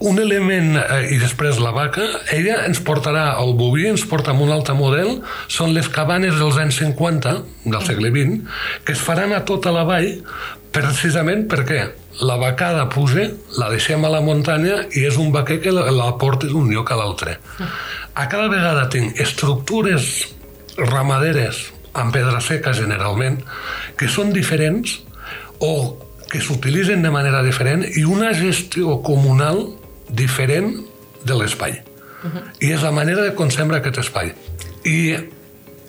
un 0.04 0.20
element, 0.20 0.76
eh, 0.76 1.00
i 1.14 1.18
després 1.18 1.58
la 1.62 1.72
vaca, 1.74 2.04
ella 2.34 2.60
ens 2.68 2.80
portarà, 2.84 3.38
el 3.40 3.54
boví 3.58 3.86
ens 3.88 4.04
porta 4.08 4.34
amb 4.34 4.44
un 4.44 4.52
altre 4.52 4.76
model, 4.76 5.22
són 5.48 5.72
les 5.76 5.88
cabanes 5.88 6.36
dels 6.36 6.58
anys 6.60 6.80
50, 6.82 7.34
del 7.64 7.86
segle 7.86 8.12
XX, 8.12 8.40
que 8.84 8.92
es 8.92 9.02
faran 9.02 9.32
a 9.32 9.44
tota 9.48 9.72
la 9.72 9.86
vall, 9.88 10.10
precisament 10.74 11.46
perquè 11.48 11.86
la 12.20 12.36
vacada 12.36 12.88
puja, 12.90 13.28
la 13.58 13.70
deixem 13.72 14.04
a 14.04 14.10
la 14.12 14.20
muntanya 14.22 14.84
i 14.94 15.04
és 15.08 15.16
un 15.18 15.32
vaquer 15.34 15.60
que 15.62 15.72
la, 15.74 15.86
la 15.94 16.12
porta 16.20 16.50
d'un 16.50 16.68
lloc 16.70 16.92
a 16.92 16.98
l'altre. 16.98 17.38
A 18.14 18.26
cada 18.30 18.50
vegada 18.52 18.88
tinc 18.92 19.18
estructures 19.22 20.10
ramaderes 20.78 21.70
amb 21.94 22.14
pedra 22.14 22.40
seca 22.42 22.74
generalment, 22.74 23.40
que 23.98 24.10
són 24.10 24.34
diferents 24.34 24.98
o 25.62 25.94
que 26.30 26.42
s'utilitzen 26.42 27.02
de 27.04 27.12
manera 27.14 27.44
diferent 27.46 27.84
i 27.86 28.04
una 28.04 28.32
gestió 28.34 28.98
comunal 29.06 29.68
diferent 30.08 30.76
de 31.24 31.34
l'espai. 31.34 31.82
Uh 32.22 32.30
-huh. 32.30 32.42
I 32.58 32.72
és 32.72 32.82
la 32.82 32.90
manera 32.90 33.22
de 33.22 33.34
concebre 33.34 33.76
aquest 33.76 33.98
espai. 33.98 34.34
I 34.84 35.16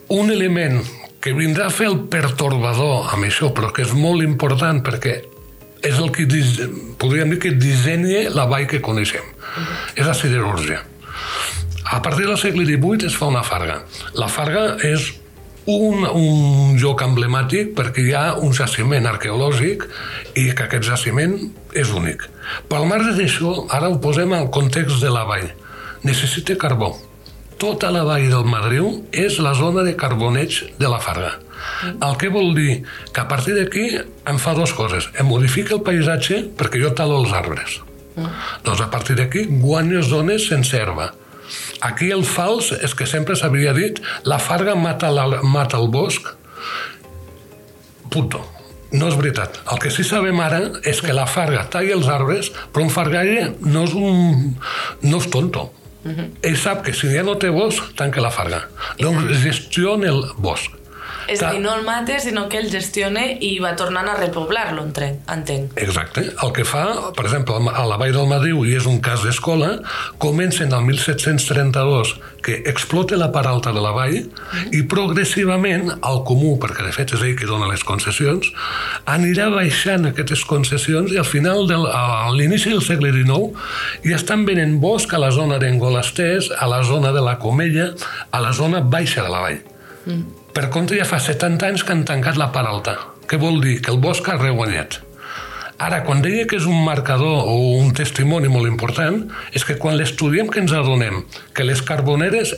un 0.07 0.31
element 0.31 0.83
que 1.19 1.33
vindrà 1.33 1.65
a 1.65 1.69
fer 1.69 1.87
el 1.87 1.99
pertorbador 1.99 3.13
amb 3.13 3.23
això, 3.23 3.51
però 3.53 3.71
que 3.71 3.81
és 3.81 3.93
molt 3.93 4.21
important 4.23 4.83
perquè 4.83 5.21
és 5.81 5.97
el 5.97 6.11
que 6.11 6.25
podríem 6.97 7.29
dir 7.29 7.39
que 7.39 7.51
dissenya 7.51 8.29
la 8.29 8.45
vall 8.45 8.67
que 8.67 8.81
coneixem. 8.81 9.21
Uh 9.21 9.63
-huh. 9.63 9.99
És 9.99 10.05
la 10.05 10.13
siderúrgia. 10.13 10.83
A 11.85 12.01
partir 12.01 12.25
del 12.25 12.37
segle 12.37 12.65
XVIII 12.65 13.05
es 13.05 13.15
fa 13.15 13.25
una 13.25 13.43
farga. 13.43 13.85
La 14.13 14.27
farga 14.27 14.77
és 14.81 15.13
un, 15.65 16.05
un 16.05 16.77
lloc 16.77 17.01
emblemàtic 17.05 17.73
perquè 17.77 18.03
hi 18.03 18.13
ha 18.13 18.25
un 18.41 18.53
jaciment 18.53 19.07
arqueològic 19.09 19.85
i 20.37 20.51
que 20.53 20.67
aquest 20.67 20.85
jaciment 20.85 21.35
és 21.73 21.91
únic. 21.93 22.27
Pel 22.69 22.85
marge 22.89 23.15
d'això, 23.17 23.65
ara 23.73 23.89
ho 23.89 23.97
posem 24.01 24.33
al 24.33 24.51
context 24.53 25.01
de 25.01 25.11
la 25.13 25.25
vall. 25.25 25.49
Necessita 26.05 26.57
carbó. 26.61 26.93
Tota 27.57 27.89
la 27.89 28.03
vall 28.05 28.27
del 28.29 28.45
Madriu 28.45 28.91
és 29.15 29.39
la 29.39 29.55
zona 29.57 29.85
de 29.87 29.95
carboneig 29.97 30.61
de 30.77 30.91
la 30.91 30.99
Farga. 31.01 31.33
El 32.03 32.17
que 32.21 32.29
vol 32.29 32.53
dir 32.53 32.83
que 33.11 33.23
a 33.23 33.27
partir 33.27 33.55
d'aquí 33.57 33.87
em 33.97 34.37
fa 34.37 34.53
dues 34.53 34.73
coses. 34.75 35.09
Em 35.17 35.25
modifica 35.25 35.73
el 35.73 35.85
paisatge 35.87 36.43
perquè 36.59 36.83
jo 36.83 36.91
talo 36.93 37.23
els 37.23 37.33
arbres. 37.33 37.79
Mm. 38.15 38.27
Doncs 38.67 38.83
a 38.83 38.89
partir 38.91 39.15
d'aquí 39.17 39.47
guanyo 39.63 40.03
zones 40.03 40.45
sense 40.51 40.77
herba 40.77 41.13
Aquí 41.85 42.09
el 42.13 42.25
fals 42.25 42.71
és 42.81 42.95
que 42.97 43.07
sempre 43.09 43.37
s'havia 43.37 43.73
dit 43.77 44.01
la 44.25 44.39
farga 44.41 44.75
mata, 44.79 45.11
la, 45.13 45.25
mata 45.43 45.77
el 45.77 45.89
bosc. 45.93 46.27
Punto. 48.09 48.41
No 48.95 49.09
és 49.09 49.17
veritat. 49.19 49.59
El 49.71 49.81
que 49.83 49.91
sí 49.91 50.05
sabem 50.07 50.39
ara 50.39 50.61
és 50.87 51.01
que 51.03 51.13
la 51.13 51.25
farga 51.27 51.65
talla 51.71 51.97
els 51.97 52.07
arbres, 52.11 52.51
però 52.71 52.85
un 52.85 52.93
fargaire 52.93 53.49
no 53.65 53.83
és 53.89 53.95
un... 53.97 54.55
no 55.03 55.19
és 55.19 55.27
tonto. 55.33 55.67
Uh 56.05 56.11
-huh. 56.11 56.29
Ell 56.41 56.57
sap 56.57 56.83
que 56.85 56.93
si 56.93 57.09
ja 57.11 57.23
no 57.23 57.35
té 57.35 57.49
bosc, 57.49 57.93
tanca 57.95 58.21
la 58.21 58.31
farga. 58.31 58.67
Doncs 58.97 59.41
gestiona 59.43 60.07
el 60.07 60.23
bosc. 60.37 60.71
És 61.31 61.41
a 61.41 61.51
dir, 61.53 61.61
no 61.63 61.73
el 61.75 61.85
mata, 61.87 62.19
sinó 62.23 62.47
que 62.49 62.59
ell 62.61 62.69
gestiona 62.71 63.25
i 63.25 63.55
va 63.63 63.75
tornant 63.79 64.09
a 64.11 64.17
repoblar-lo, 64.19 64.85
entenc. 64.85 65.75
Exacte. 65.81 66.27
El 66.43 66.53
que 66.55 66.65
fa, 66.67 66.85
per 67.17 67.25
exemple, 67.27 67.57
a 67.71 67.85
la 67.89 67.99
Vall 68.01 68.13
del 68.15 68.29
Madriu, 68.29 68.63
i 68.65 68.75
és 68.77 68.87
un 68.89 69.01
cas 69.03 69.25
d'escola, 69.25 69.75
comencen 70.21 70.73
el 70.75 70.85
1732 70.87 72.15
que 72.45 72.61
explota 72.69 73.17
la 73.17 73.31
part 73.33 73.49
alta 73.49 73.71
de 73.73 73.81
la 73.81 73.91
vall 73.95 74.19
i 74.69 74.83
progressivament 74.89 75.89
el 75.95 76.21
comú, 76.29 76.53
perquè 76.61 76.85
de 76.85 76.93
fet 76.93 77.15
és 77.17 77.23
ell 77.25 77.33
que 77.39 77.49
dona 77.49 77.71
les 77.71 77.81
concessions, 77.87 78.51
anirà 79.09 79.49
baixant 79.53 80.05
aquestes 80.11 80.45
concessions 80.45 81.13
i 81.15 81.17
al 81.21 81.25
final, 81.25 81.65
del, 81.71 81.87
a 81.89 82.29
l'inici 82.37 82.69
del 82.69 82.85
segle 82.85 83.09
XIX, 83.15 83.65
ja 84.05 84.19
estan 84.19 84.45
venent 84.45 84.77
bosc 84.83 85.17
a 85.17 85.21
la 85.25 85.33
zona 85.33 85.57
d'Engolastès, 85.61 86.53
a 86.53 86.69
la 86.69 86.83
zona 86.85 87.15
de 87.15 87.25
la 87.25 87.39
Comella, 87.41 87.93
a 88.29 88.45
la 88.45 88.53
zona 88.53 88.85
baixa 88.85 89.25
de 89.25 89.33
la 89.33 89.45
vall. 89.47 89.61
Mm. 90.05 90.44
Per 90.55 90.69
contra, 90.71 90.95
ja 90.95 91.03
fa 91.03 91.17
70 91.19 91.67
anys 91.67 91.81
que 91.83 91.91
han 91.91 92.05
tancat 92.07 92.37
la 92.39 92.47
part 92.55 92.69
alta. 92.69 92.93
Què 93.27 93.35
vol 93.41 93.57
dir? 93.59 93.81
Que 93.83 93.91
el 93.91 93.99
bosc 93.99 94.29
ha 94.31 94.37
reguanyat. 94.39 95.01
Ara, 95.83 95.97
quan 96.07 96.21
deia 96.23 96.45
que 96.47 96.55
és 96.55 96.67
un 96.71 96.85
marcador 96.85 97.49
o 97.51 97.55
un 97.81 97.89
testimoni 97.97 98.47
molt 98.47 98.69
important, 98.69 99.17
és 99.51 99.65
que 99.67 99.75
quan 99.81 99.97
l'estudiem 99.99 100.47
que 100.47 100.61
ens 100.63 100.71
adonem 100.71 101.25
que 101.51 101.65
les 101.67 101.81
carboneres 101.83 102.53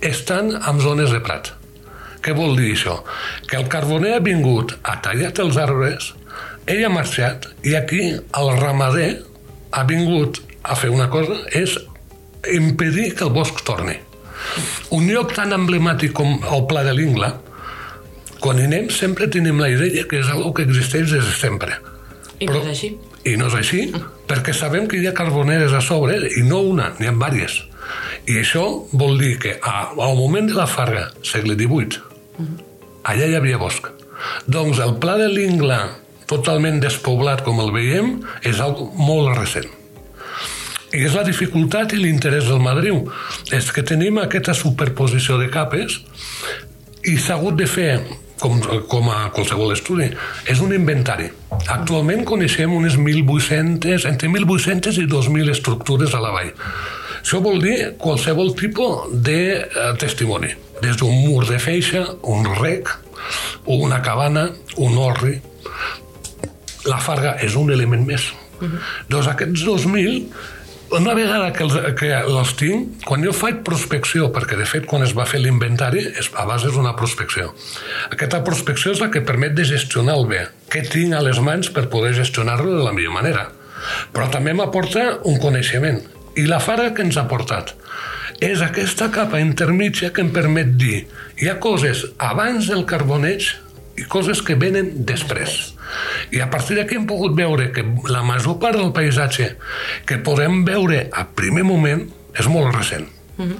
estan 0.00 0.48
en 0.56 0.80
zones 0.80 1.12
de 1.12 1.20
prat. 1.20 1.50
Què 2.24 2.32
vol 2.32 2.56
dir 2.56 2.70
això? 2.72 3.02
Que 3.50 3.60
el 3.60 3.68
carboner 3.68 4.14
ha 4.16 4.24
vingut, 4.24 4.72
ha 4.88 4.96
tallat 5.04 5.42
els 5.44 5.60
arbres, 5.60 6.14
ell 6.64 6.86
ha 6.86 6.94
marxat 6.94 7.50
i 7.68 7.76
aquí 7.76 8.00
el 8.16 8.50
ramader 8.62 9.10
ha 9.76 9.84
vingut 9.84 10.40
a 10.62 10.78
fer 10.78 10.88
una 10.94 11.10
cosa, 11.12 11.36
és 11.52 11.76
impedir 12.48 13.10
que 13.12 13.28
el 13.28 13.36
bosc 13.36 13.60
torni. 13.68 13.98
Un 14.96 15.06
lloc 15.10 15.36
tan 15.36 15.52
emblemàtic 15.54 16.16
com 16.16 16.38
el 16.40 16.64
Pla 16.70 16.82
de 16.86 16.94
l'Ingla, 16.96 17.34
quan 18.42 18.58
hi 18.58 18.66
anem 18.66 18.90
sempre 18.90 19.28
tenim 19.30 19.60
la 19.62 19.70
idea 19.70 20.04
que 20.10 20.18
és 20.20 20.30
una 20.34 20.52
que 20.56 20.66
existeix 20.66 21.14
des 21.14 21.24
de 21.24 21.34
sempre. 21.38 21.78
I 22.40 22.48
Però, 22.48 22.58
no 22.58 22.62
és 22.64 22.70
així. 22.74 22.90
I 23.30 23.36
no 23.38 23.46
és 23.52 23.54
així, 23.54 23.82
perquè 24.26 24.54
sabem 24.56 24.88
que 24.90 24.98
hi 24.98 25.06
ha 25.06 25.14
carboneres 25.14 25.74
a 25.78 25.82
sobre, 25.84 26.18
i 26.36 26.42
no 26.46 26.58
una, 26.72 26.90
n'hi 26.98 27.06
ha 27.06 27.14
diverses. 27.14 27.60
I 28.26 28.40
això 28.40 28.64
vol 28.98 29.18
dir 29.20 29.36
que 29.42 29.56
a, 29.58 29.92
al 29.94 30.16
moment 30.18 30.50
de 30.50 30.56
la 30.58 30.66
Farga, 30.70 31.08
segle 31.26 31.54
XVIII, 31.54 32.00
uh 32.02 32.44
-huh. 32.44 32.56
allà 33.12 33.28
hi 33.28 33.36
havia 33.38 33.58
bosc. 33.58 33.86
Doncs 34.46 34.78
el 34.78 34.96
pla 35.02 35.16
de 35.18 35.28
l'Ingla, 35.28 35.80
totalment 36.26 36.80
despoblat 36.80 37.42
com 37.42 37.60
el 37.60 37.70
veiem, 37.72 38.20
és 38.42 38.60
algo 38.60 38.90
molt 38.96 39.36
recent. 39.38 39.70
I 40.92 41.04
és 41.06 41.14
la 41.14 41.24
dificultat 41.24 41.92
i 41.92 41.96
l'interès 41.96 42.44
del 42.44 42.60
Madriu. 42.60 43.06
És 43.50 43.72
que 43.72 43.82
tenim 43.82 44.18
aquesta 44.18 44.54
superposició 44.54 45.38
de 45.38 45.48
capes 45.48 46.00
i 47.04 47.16
s'ha 47.18 47.34
hagut 47.34 47.56
de 47.56 47.66
fer 47.66 48.00
com, 48.42 48.58
com 48.90 49.10
a 49.12 49.28
qualsevol 49.34 49.72
estudi, 49.74 50.08
és 50.50 50.60
un 50.64 50.74
inventari. 50.74 51.28
Actualment 51.70 52.24
coneixem 52.28 52.72
unes 52.74 52.98
1.800, 52.98 54.08
entre 54.10 54.30
1.800 54.32 54.98
i 55.02 55.06
2.000 55.10 55.54
estructures 55.54 56.16
a 56.16 56.22
la 56.24 56.34
vall. 56.34 56.52
Això 57.22 57.38
vol 57.42 57.62
dir 57.62 57.92
qualsevol 58.02 58.50
tipus 58.58 59.14
de 59.24 59.38
eh, 59.62 59.88
testimoni, 60.02 60.50
des 60.82 60.98
d'un 60.98 61.14
mur 61.22 61.46
de 61.46 61.60
feixa, 61.62 62.02
un 62.26 62.48
rec, 62.58 62.90
una 63.70 64.02
cabana, 64.02 64.48
un 64.82 64.98
orri. 64.98 65.36
La 66.90 66.98
farga 66.98 67.36
és 67.46 67.54
un 67.54 67.70
element 67.70 68.02
més. 68.06 68.32
Uh 68.58 68.66
-huh. 68.66 68.80
Doncs 69.08 69.28
aquests 69.28 69.62
2.000 69.66 70.26
una 70.92 71.14
vegada 71.16 71.52
que 71.56 71.64
els, 71.64 71.76
que 71.98 72.10
els 72.12 72.52
tinc, 72.60 73.02
quan 73.08 73.24
jo 73.24 73.32
faig 73.36 73.62
prospecció, 73.66 74.28
perquè 74.34 74.58
de 74.58 74.66
fet 74.68 74.86
quan 74.88 75.04
es 75.06 75.14
va 75.16 75.26
fer 75.28 75.40
l'inventari, 75.42 76.04
a 76.36 76.44
base 76.48 76.68
és 76.70 76.78
una 76.78 76.94
prospecció. 76.98 77.50
Aquesta 78.12 78.42
prospecció 78.44 78.92
és 78.92 79.02
la 79.02 79.10
que 79.12 79.24
permet 79.24 79.56
de 79.56 79.66
gestionar 79.68 80.18
el 80.20 80.28
bé. 80.30 80.46
Què 80.72 80.84
tinc 80.88 81.16
a 81.16 81.24
les 81.24 81.40
mans 81.40 81.72
per 81.72 81.88
poder 81.92 82.14
gestionar-lo 82.18 82.76
de 82.76 82.84
la 82.84 82.94
millor 82.96 83.16
manera. 83.16 83.48
Però 84.12 84.28
també 84.30 84.54
m'aporta 84.54 85.22
un 85.28 85.40
coneixement. 85.42 86.02
I 86.38 86.46
la 86.48 86.62
farga 86.64 86.92
que 86.96 87.04
ens 87.04 87.18
ha 87.20 87.28
portat 87.28 87.74
és 88.42 88.62
aquesta 88.64 89.06
capa 89.14 89.38
intermitja 89.38 90.10
que 90.10 90.22
em 90.24 90.32
permet 90.34 90.72
dir 90.80 91.04
hi 91.38 91.46
ha 91.46 91.60
coses 91.62 92.00
abans 92.18 92.66
del 92.70 92.82
carboneig 92.90 93.52
i 94.00 94.06
coses 94.10 94.40
que 94.42 94.56
venen 94.58 95.04
després. 95.06 95.74
I 96.32 96.40
a 96.40 96.48
partir 96.50 96.78
d'aquí 96.78 96.96
hem 96.98 97.06
pogut 97.06 97.36
veure 97.36 97.70
que 97.72 97.84
la 98.12 98.22
major 98.26 98.58
part 98.62 98.78
del 98.78 98.92
paisatge 98.92 99.52
que 100.06 100.18
podem 100.24 100.64
veure 100.64 101.08
a 101.12 101.26
primer 101.26 101.64
moment 101.68 102.06
és 102.38 102.48
molt 102.48 102.74
recent. 102.74 103.08
Mm 103.36 103.48
-hmm. 103.48 103.58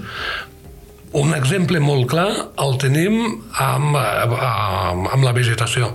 Un 1.12 1.35
exemple 1.35 1.81
molt 1.81 2.09
clar 2.09 2.31
el 2.57 2.79
tenim 2.79 3.43
amb, 3.53 3.97
amb, 3.97 5.09
amb 5.12 5.25
la 5.25 5.33
vegetació, 5.33 5.91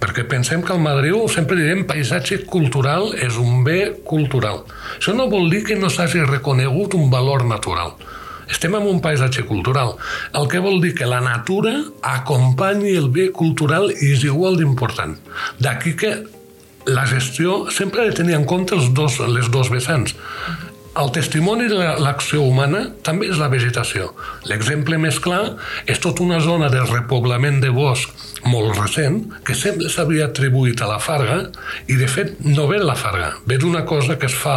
perquè 0.00 0.24
pensem 0.28 0.62
que 0.62 0.72
el 0.72 0.80
Madriu 0.80 1.28
sempre 1.28 1.56
direm 1.56 1.84
paisatge 1.86 2.44
cultural 2.50 3.14
és 3.14 3.36
un 3.36 3.62
bé 3.64 3.94
cultural. 4.04 4.64
Això 4.98 5.14
no 5.14 5.28
vol 5.30 5.50
dir 5.50 5.62
que 5.64 5.76
no 5.76 5.88
s'hagi 5.88 6.24
reconegut 6.24 6.94
un 6.94 7.10
valor 7.10 7.44
natural. 7.44 7.94
Estem 8.50 8.76
en 8.78 8.86
un 8.86 9.00
paisatge 9.02 9.42
cultural, 9.46 9.96
el 10.38 10.46
que 10.48 10.62
vol 10.62 10.80
dir 10.82 10.94
que 10.94 11.08
la 11.08 11.20
natura 11.20 11.74
acompanyi 12.02 12.94
el 12.96 13.10
bé 13.10 13.30
cultural 13.34 13.90
i 13.90 14.12
és 14.14 14.22
igual 14.28 14.58
d'important. 14.60 15.16
D'aquí 15.58 15.96
que 15.98 16.12
la 16.86 17.06
gestió 17.10 17.66
sempre 17.74 18.02
ha 18.02 18.06
de 18.06 18.14
tenir 18.14 18.36
en 18.38 18.46
compte 18.46 18.76
els 18.76 18.92
dos, 18.94 19.18
les 19.18 19.50
dos 19.50 19.70
vessants. 19.70 20.14
El 20.96 21.10
testimoni 21.12 21.66
de 21.68 21.76
l'acció 22.00 22.40
humana 22.46 22.86
també 23.04 23.26
és 23.28 23.36
la 23.36 23.50
vegetació. 23.52 24.14
L'exemple 24.48 24.96
més 24.96 25.18
clar 25.20 25.58
és 25.84 26.00
tota 26.00 26.24
una 26.24 26.38
zona 26.40 26.70
de 26.72 26.80
repoblament 26.86 27.60
de 27.60 27.74
bosc 27.74 28.14
molt 28.48 28.78
recent 28.78 29.20
que 29.44 29.58
sempre 29.58 29.90
s'havia 29.92 30.30
atribuït 30.30 30.80
a 30.80 30.88
la 30.88 31.02
farga 31.02 31.42
i 31.92 31.98
de 32.00 32.08
fet 32.08 32.38
no 32.46 32.64
ve 32.70 32.80
la 32.80 32.96
farga, 32.96 33.34
ve 33.44 33.58
d'una 33.60 33.84
cosa 33.84 34.16
que 34.16 34.30
es 34.30 34.38
fa 34.38 34.56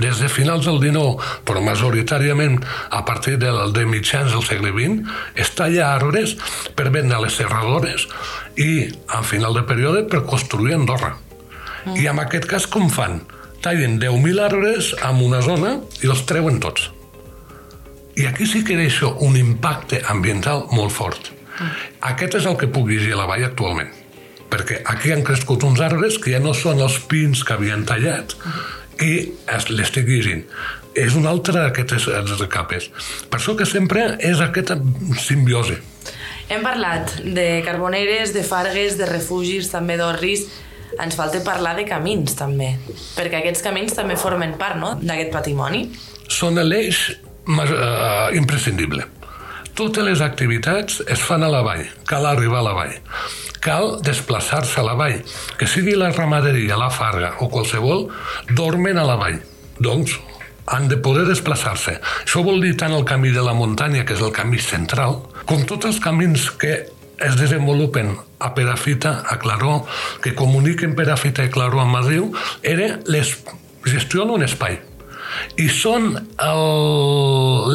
des 0.00 0.20
de 0.20 0.28
finals 0.32 0.66
del 0.68 0.80
XIX, 0.82 1.20
però 1.44 1.62
majoritàriament 1.64 2.58
a 2.90 3.04
partir 3.08 3.36
del, 3.42 3.72
de 3.72 3.86
mitjans 3.88 4.32
del 4.34 4.44
segle 4.46 4.72
XX, 4.74 5.06
es 5.34 5.54
talla 5.56 5.92
arbres 5.94 6.36
per 6.76 6.90
vendre 6.94 7.20
les 7.24 7.38
serradores 7.38 8.08
i, 8.56 8.88
al 9.08 9.24
final 9.24 9.56
del 9.56 9.68
període, 9.68 10.04
per 10.10 10.26
construir 10.28 10.76
Andorra. 10.76 11.16
Mm. 11.86 11.96
I 12.02 12.12
en 12.12 12.22
aquest 12.22 12.48
cas 12.50 12.68
com 12.70 12.90
fan? 12.92 13.22
tallen 13.66 13.98
10.000 13.98 14.40
arbres 14.40 14.94
en 15.02 15.22
una 15.26 15.40
zona 15.42 15.80
i 16.02 16.10
els 16.10 16.22
treuen 16.28 16.60
tots. 16.62 16.90
I 18.16 18.28
aquí 18.30 18.46
sí 18.46 18.62
que 18.64 18.76
deixo 18.78 19.10
un 19.26 19.36
impacte 19.36 20.00
ambiental 20.12 20.68
molt 20.72 20.94
fort. 20.94 21.32
Aquest 22.06 22.38
és 22.38 22.46
el 22.46 22.56
que 22.60 22.70
puc 22.70 22.86
llegir 22.88 23.16
a 23.16 23.22
la 23.22 23.26
vall 23.28 23.44
actualment. 23.48 23.90
Perquè 24.52 24.80
aquí 24.86 25.10
han 25.12 25.24
crescut 25.26 25.66
uns 25.66 25.82
arbres 25.82 26.20
que 26.22 26.30
ja 26.36 26.40
no 26.40 26.54
són 26.54 26.80
els 26.84 27.00
pins 27.10 27.42
que 27.42 27.56
havien 27.56 27.82
tallat 27.88 28.36
i 29.02 29.32
l'estic 29.72 30.08
llegint. 30.08 30.44
És 30.96 31.14
un 31.14 31.26
altre 31.28 31.60
d'aquestes 31.60 32.06
capes. 32.48 32.88
Per 33.28 33.38
això 33.38 33.56
que 33.56 33.66
sempre 33.68 34.14
és 34.24 34.40
aquesta 34.40 34.78
simbiosi. 35.20 35.76
Hem 36.48 36.62
parlat 36.62 37.18
de 37.24 37.62
carboneres, 37.66 38.32
de 38.32 38.44
fargues, 38.46 38.96
de 38.96 39.08
refugis, 39.10 39.68
també 39.72 39.98
d'orris 39.98 40.46
ens 41.02 41.16
falta 41.18 41.42
parlar 41.44 41.74
de 41.76 41.84
camins 41.88 42.36
també, 42.38 42.70
perquè 43.16 43.40
aquests 43.40 43.64
camins 43.64 43.96
també 43.96 44.16
formen 44.16 44.54
part 44.60 44.78
no? 44.80 44.94
d'aquest 45.00 45.32
patrimoni. 45.34 45.82
Són 46.32 46.56
l'eix 46.62 47.02
uh, 47.12 48.30
imprescindible. 48.36 49.04
Totes 49.76 50.06
les 50.06 50.22
activitats 50.24 51.02
es 51.12 51.20
fan 51.20 51.44
a 51.44 51.50
la 51.52 51.60
vall, 51.66 51.84
cal 52.08 52.24
arribar 52.30 52.62
a 52.62 52.68
la 52.70 52.76
vall. 52.78 52.94
Cal 53.66 53.96
desplaçar-se 54.06 54.78
a 54.78 54.84
la 54.86 54.94
vall, 54.94 55.24
que 55.58 55.66
sigui 55.66 55.96
la 55.98 56.12
ramaderia, 56.14 56.78
la 56.78 56.92
farga 56.94 57.32
o 57.42 57.48
qualsevol, 57.50 58.06
dormen 58.54 59.00
a 59.02 59.06
la 59.08 59.16
vall. 59.18 59.40
Doncs 59.82 60.14
han 60.70 60.86
de 60.86 60.98
poder 61.02 61.24
desplaçar-se. 61.26 61.96
Això 62.22 62.44
vol 62.46 62.62
dir 62.62 62.76
tant 62.78 62.94
el 62.94 63.02
camí 63.06 63.32
de 63.34 63.42
la 63.42 63.56
muntanya, 63.58 64.04
que 64.06 64.14
és 64.14 64.22
el 64.22 64.30
camí 64.34 64.62
central, 64.62 65.18
com 65.50 65.66
tots 65.66 65.90
els 65.90 65.98
camins 66.02 66.46
que 66.62 66.78
es 67.18 67.36
desenvolupen 67.40 68.14
a 68.38 68.54
Perafita, 68.54 69.22
a 69.26 69.38
Claró, 69.42 69.80
que 70.22 70.36
comuniquen 70.38 70.94
Perafita 70.94 71.46
i 71.46 71.50
Claró 71.50 71.82
a 71.82 71.90
Madrid, 71.90 72.38
era 72.62 73.00
les 73.06 73.34
gestionen 73.82 74.36
un 74.38 74.46
espai. 74.46 74.78
I 75.60 75.68
són 75.72 76.12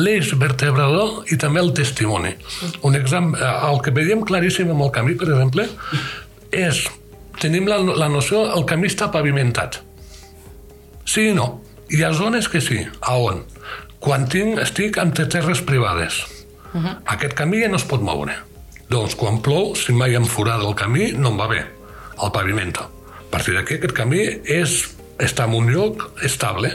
l'eix 0.02 0.34
vertebrador 0.40 1.32
i 1.32 1.38
també 1.42 1.62
el 1.62 1.74
testimoni. 1.78 2.34
Un 2.88 2.98
exemple, 3.00 3.40
el 3.70 3.82
que 3.86 3.94
veiem 3.96 4.26
claríssim 4.28 4.72
amb 4.74 4.88
el 4.88 4.92
camí, 4.96 5.16
per 5.20 5.30
exemple, 5.30 5.68
és, 6.52 6.84
tenim 7.42 7.70
la, 7.70 7.80
la 7.80 8.10
noció, 8.12 8.46
el 8.56 8.68
camí 8.70 8.92
està 8.92 9.12
pavimentat. 9.14 9.82
Sí 11.06 11.32
i 11.32 11.34
no. 11.38 11.50
Hi 11.92 12.06
ha 12.06 12.14
zones 12.16 12.48
que 12.48 12.62
sí. 12.64 12.86
A 13.02 13.18
on? 13.20 13.44
Quan 14.00 14.30
tinc, 14.32 14.62
estic 14.64 14.98
entre 15.02 15.28
terres 15.28 15.62
privades. 15.62 16.24
Uh 16.72 16.80
-huh. 16.80 16.96
Aquest 17.06 17.34
camí 17.34 17.62
ja 17.62 17.68
no 17.68 17.76
es 17.76 17.84
pot 17.84 18.02
moure 18.02 18.38
doncs 18.92 19.16
quan 19.16 19.40
plou, 19.44 19.72
si 19.80 19.94
mai 19.96 20.18
em 20.20 20.26
forada 20.28 20.68
el 20.68 20.76
camí, 20.76 21.12
no 21.16 21.32
em 21.32 21.38
va 21.40 21.48
bé, 21.48 21.62
el 22.22 22.32
pavimento. 22.36 22.84
A 23.22 23.30
partir 23.32 23.56
d'aquí, 23.56 23.78
aquest 23.78 23.96
camí 23.96 24.20
és, 24.44 24.82
està 25.22 25.48
en 25.48 25.56
un 25.62 25.70
lloc 25.72 26.10
estable. 26.28 26.74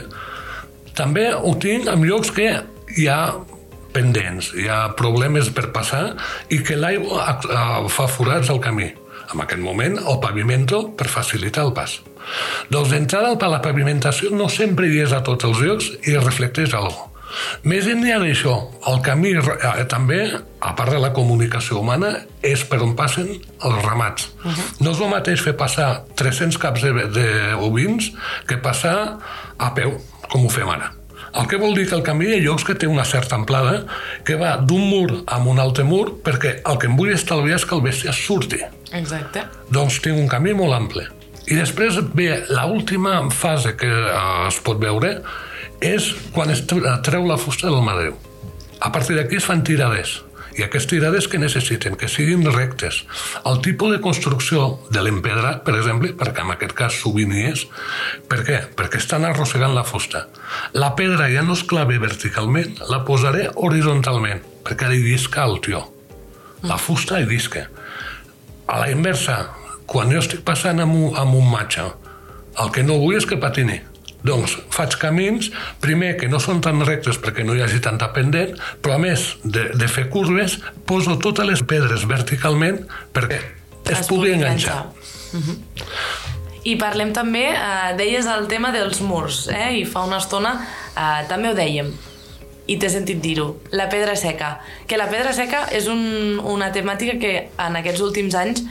També 0.97 1.29
ho 1.33 1.53
tinc 1.61 1.87
en 1.91 2.03
llocs 2.07 2.31
que 2.33 2.49
hi 2.97 3.07
ha 3.11 3.21
pendents, 3.93 4.51
hi 4.57 4.67
ha 4.69 4.93
problemes 4.97 5.49
per 5.53 5.69
passar 5.75 6.03
i 6.53 6.61
que 6.65 6.77
l'aigua 6.77 7.37
fa 7.93 8.07
forats 8.11 8.49
al 8.53 8.61
camí. 8.63 8.91
En 9.27 9.43
aquest 9.43 9.59
moment, 9.59 9.97
el 9.99 10.21
pavimento 10.23 10.85
per 10.97 11.09
facilitar 11.11 11.65
el 11.67 11.73
pas. 11.75 11.97
Doncs 12.71 12.93
d'entrada, 12.93 13.35
la 13.51 13.61
pavimentació 13.63 14.31
no 14.35 14.47
sempre 14.51 14.87
hi 14.87 15.03
és 15.03 15.13
a 15.15 15.21
tots 15.23 15.47
els 15.47 15.61
llocs 15.63 15.91
i 16.07 16.15
reflecteix 16.15 16.73
alguna. 16.73 17.13
Més 17.67 17.87
enllà 17.91 18.21
d'això, 18.21 18.53
el 18.87 19.01
camí 19.03 19.33
eh, 19.35 19.85
també, 19.91 20.21
a 20.63 20.73
part 20.77 20.93
de 20.95 20.99
la 21.03 21.11
comunicació 21.15 21.81
humana, 21.81 22.13
és 22.45 22.63
per 22.69 22.79
on 22.85 22.95
passen 22.97 23.27
els 23.35 23.81
ramats. 23.83 24.29
Uh 24.43 24.51
-huh. 24.51 24.67
No 24.79 24.91
és 24.91 25.01
el 25.01 25.09
mateix 25.11 25.41
fer 25.43 25.53
passar 25.57 26.05
300 26.15 26.57
caps 26.57 26.81
de, 26.81 26.91
de 27.11 27.53
ovins 27.59 28.11
que 28.47 28.57
passar 28.57 29.19
a 29.57 29.73
peu, 29.73 29.99
com 30.31 30.45
ho 30.45 30.53
fem 30.53 30.69
ara. 30.69 30.93
El 31.37 31.47
que 31.49 31.59
vol 31.59 31.75
dir 31.75 31.85
que 31.89 31.95
el 31.97 32.05
camí 32.05 32.29
ha 32.33 32.39
llocs 32.41 32.63
que 32.65 32.75
té 32.79 32.87
una 32.89 33.05
certa 33.05 33.35
amplada 33.35 33.83
que 34.25 34.37
va 34.39 34.55
d'un 34.57 34.87
mur 34.89 35.23
a 35.27 35.37
un 35.37 35.59
altre 35.59 35.83
mur 35.85 36.17
perquè 36.23 36.61
el 36.63 36.79
que 36.81 36.89
em 36.89 36.95
vull 36.97 37.11
estalviar 37.13 37.59
és 37.59 37.65
que 37.67 37.75
el 37.75 37.83
bèstia 37.85 38.13
surti. 38.15 38.61
Exacte. 38.97 39.43
Doncs 39.73 39.99
tinc 40.01 40.17
un 40.17 40.29
camí 40.31 40.55
molt 40.57 40.77
ample. 40.77 41.05
I 41.47 41.55
després 41.55 41.99
ve 42.15 42.31
l'última 42.49 43.19
fase 43.31 43.75
que 43.79 43.87
eh, 43.87 44.47
es 44.47 44.57
pot 44.63 44.79
veure, 44.81 45.17
és 45.83 46.09
quan 46.33 46.49
es 46.51 46.63
treu 46.67 47.27
la 47.27 47.37
fusta 47.37 47.69
del 47.69 47.83
madreu. 47.85 48.17
A 48.79 48.91
partir 48.91 49.17
d'aquí 49.17 49.37
es 49.37 49.45
fan 49.45 49.63
tirades. 49.63 50.21
I 50.57 50.63
aquestes 50.65 50.89
tirades 50.89 51.27
que 51.29 51.37
necessiten? 51.37 51.95
Que 52.01 52.07
siguin 52.09 52.41
rectes. 52.49 53.03
El 53.45 53.59
tipus 53.61 53.91
de 53.93 53.99
construcció 54.01 54.79
de 54.89 55.03
l'empedrat, 55.05 55.61
per 55.67 55.75
exemple, 55.77 56.15
perquè 56.17 56.41
en 56.41 56.53
aquest 56.55 56.73
cas 56.77 56.97
sovint 56.97 57.35
hi 57.35 57.43
és, 57.51 57.67
per 58.29 58.41
què? 58.47 58.63
Perquè 58.79 58.97
estan 58.97 59.27
arrossegant 59.27 59.75
la 59.77 59.85
fusta. 59.85 60.25
La 60.73 60.95
pedra 60.97 61.29
ja 61.29 61.43
no 61.45 61.53
es 61.53 61.61
clave 61.61 61.99
verticalment, 62.01 62.81
la 62.89 63.03
posaré 63.05 63.51
horitzontalment, 63.53 64.41
perquè 64.65 64.87
ha 64.87 64.95
de 64.95 65.03
lliscar 65.03 65.45
el 65.51 65.61
tió. 65.61 65.83
La 66.65 66.79
fusta 66.81 67.21
hi 67.21 67.29
llisca. 67.29 67.67
A 68.65 68.81
la 68.81 68.89
inversa, 68.89 69.37
quan 69.85 70.09
jo 70.09 70.23
estic 70.23 70.41
passant 70.47 70.81
amb 70.81 70.97
un, 70.97 71.13
amb 71.21 71.37
un 71.37 71.51
matxa, 71.53 71.91
el 72.57 72.73
que 72.73 72.81
no 72.81 72.97
vull 72.97 73.19
és 73.19 73.29
que 73.29 73.37
patini. 73.37 73.77
Doncs 74.27 74.57
faig 74.73 74.97
camins, 75.01 75.51
primer 75.83 76.15
que 76.19 76.29
no 76.31 76.41
són 76.43 76.61
tan 76.65 76.83
rectes 76.85 77.19
perquè 77.23 77.45
no 77.47 77.55
hi 77.55 77.63
hagi 77.65 77.79
tanta 77.83 78.11
pendent, 78.15 78.57
però 78.83 78.97
a 78.97 79.01
més 79.01 79.29
de, 79.43 79.69
de 79.77 79.87
fer 79.91 80.07
curves, 80.13 80.59
poso 80.89 81.17
totes 81.23 81.47
les 81.47 81.63
pedres 81.63 82.07
verticalment 82.09 82.83
perquè 83.15 83.39
es, 83.39 83.99
es 83.99 84.07
pugui 84.09 84.33
enganxar. 84.35 84.85
Uh 85.33 85.39
-huh. 85.39 85.57
I 86.67 86.75
parlem 86.75 87.13
també, 87.13 87.45
eh, 87.53 87.95
deies 87.97 88.25
el 88.25 88.47
tema 88.47 88.71
dels 88.71 88.99
murs, 89.01 89.47
eh? 89.47 89.79
i 89.79 89.85
fa 89.85 90.03
una 90.03 90.17
estona 90.17 90.67
eh, 90.97 91.27
també 91.29 91.49
ho 91.49 91.55
dèiem, 91.55 91.93
i 92.67 92.75
t'he 92.77 92.89
sentit 92.89 93.21
dir-ho, 93.23 93.61
la 93.71 93.87
pedra 93.87 94.15
seca. 94.15 94.59
Que 94.87 94.97
la 94.97 95.07
pedra 95.07 95.31
seca 95.33 95.67
és 95.71 95.87
un, 95.87 96.39
una 96.43 96.71
temàtica 96.75 97.17
que 97.21 97.49
en 97.57 97.79
aquests 97.79 98.01
últims 98.01 98.35
anys 98.35 98.63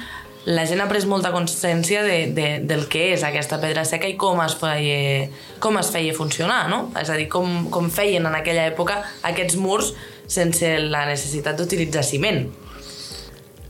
la 0.46 0.62
gent 0.66 0.78
ha 0.78 0.86
pres 0.86 1.08
molta 1.10 1.32
consciència 1.34 2.04
de, 2.06 2.18
de, 2.34 2.46
del 2.62 2.84
que 2.90 3.08
és 3.16 3.24
aquesta 3.26 3.58
pedra 3.62 3.82
seca 3.88 4.06
i 4.06 4.14
com 4.20 4.38
es 4.44 4.54
feia, 4.60 5.26
com 5.62 5.78
es 5.80 5.90
feia 5.90 6.14
funcionar, 6.14 6.68
no? 6.70 6.92
És 7.00 7.10
a 7.10 7.16
dir, 7.18 7.26
com, 7.32 7.66
com 7.74 7.90
feien 7.90 8.28
en 8.28 8.36
aquella 8.38 8.68
època 8.70 9.00
aquests 9.26 9.58
murs 9.58 9.90
sense 10.30 10.70
la 10.86 11.04
necessitat 11.10 11.58
d'utilitzar 11.58 12.06
ciment. 12.06 12.44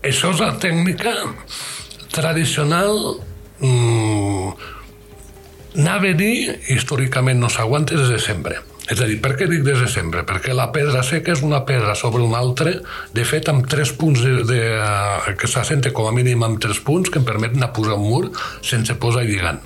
Això 0.04 0.34
és 0.34 0.42
la 0.44 0.52
tècnica 0.60 1.14
tradicional 2.12 2.92
mmm, 3.58 4.52
anava 5.80 6.12
a 6.12 6.16
dir, 6.16 6.58
històricament 6.72 7.40
no 7.40 7.48
s'aguanta 7.52 7.96
des 7.96 8.12
de 8.12 8.20
sempre. 8.20 8.60
És 8.86 9.00
a 9.02 9.06
dir, 9.08 9.18
per 9.22 9.32
què 9.38 9.48
dic 9.50 9.64
des 9.66 9.80
de 9.82 9.88
sempre? 9.90 10.22
Perquè 10.26 10.54
la 10.54 10.68
pedra 10.74 11.02
seca 11.06 11.34
és 11.34 11.42
una 11.42 11.64
pedra 11.66 11.96
sobre 11.98 12.22
una 12.22 12.38
altra, 12.38 12.76
de 13.14 13.24
fet 13.26 13.50
amb 13.50 13.66
tres 13.70 13.90
punts 13.98 14.22
de, 14.22 14.36
de, 14.46 14.60
que 15.40 15.50
s'assenta 15.50 15.90
com 15.96 16.06
a 16.06 16.14
mínim 16.14 16.44
amb 16.46 16.60
tres 16.62 16.78
punts 16.86 17.10
que 17.10 17.18
em 17.22 17.26
permeten 17.26 17.66
a 17.66 17.72
posar 17.74 17.98
un 17.98 18.06
mur 18.06 18.24
sense 18.62 18.94
posar 19.02 19.26
lligant. 19.26 19.62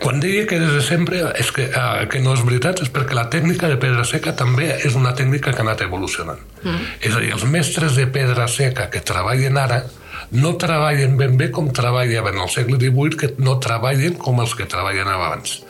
Quan 0.00 0.18
deia 0.20 0.46
que 0.48 0.58
des 0.58 0.72
de 0.74 0.80
sempre 0.84 1.20
és 1.38 1.50
que, 1.54 1.68
uh, 1.70 2.06
que 2.10 2.20
no 2.20 2.34
és 2.34 2.42
veritat 2.44 2.82
és 2.84 2.90
perquè 2.92 3.16
la 3.16 3.28
tècnica 3.32 3.68
de 3.70 3.76
pedra 3.80 4.04
seca 4.08 4.34
també 4.36 4.72
és 4.84 4.96
una 4.98 5.14
tècnica 5.16 5.52
que 5.52 5.62
ha 5.62 5.66
anat 5.66 5.84
evolucionant. 5.86 6.40
Mm. 6.64 6.88
És 7.04 7.14
a 7.14 7.22
dir, 7.22 7.30
els 7.36 7.44
mestres 7.48 7.94
de 7.96 8.08
pedra 8.12 8.48
seca 8.50 8.88
que 8.92 9.04
treballen 9.04 9.60
ara 9.60 9.84
no 10.34 10.54
treballen 10.60 11.16
ben 11.20 11.38
bé 11.38 11.50
com 11.54 11.70
treballaven 11.74 12.40
al 12.42 12.50
segle 12.52 12.78
XVIII, 12.80 13.18
que 13.20 13.30
no 13.44 13.56
treballen 13.62 14.18
com 14.20 14.42
els 14.42 14.54
que 14.58 14.68
treballen 14.70 15.08
abans. 15.10 15.60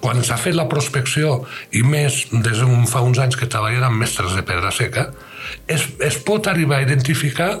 Quan 0.00 0.22
s'ha 0.24 0.38
fet 0.40 0.56
la 0.58 0.68
prospecció, 0.70 1.40
i 1.74 1.82
més 1.82 2.24
des 2.32 2.62
de 2.62 2.70
fa 2.90 3.02
uns 3.02 3.20
anys 3.22 3.38
que 3.38 3.50
treballen 3.50 3.84
amb 3.88 4.02
mestres 4.02 4.36
de 4.38 4.46
pedra 4.46 4.72
seca, 4.74 5.10
es, 5.66 5.88
es 6.00 6.18
pot 6.22 6.48
arribar 6.48 6.78
a 6.80 6.86
identificar, 6.86 7.52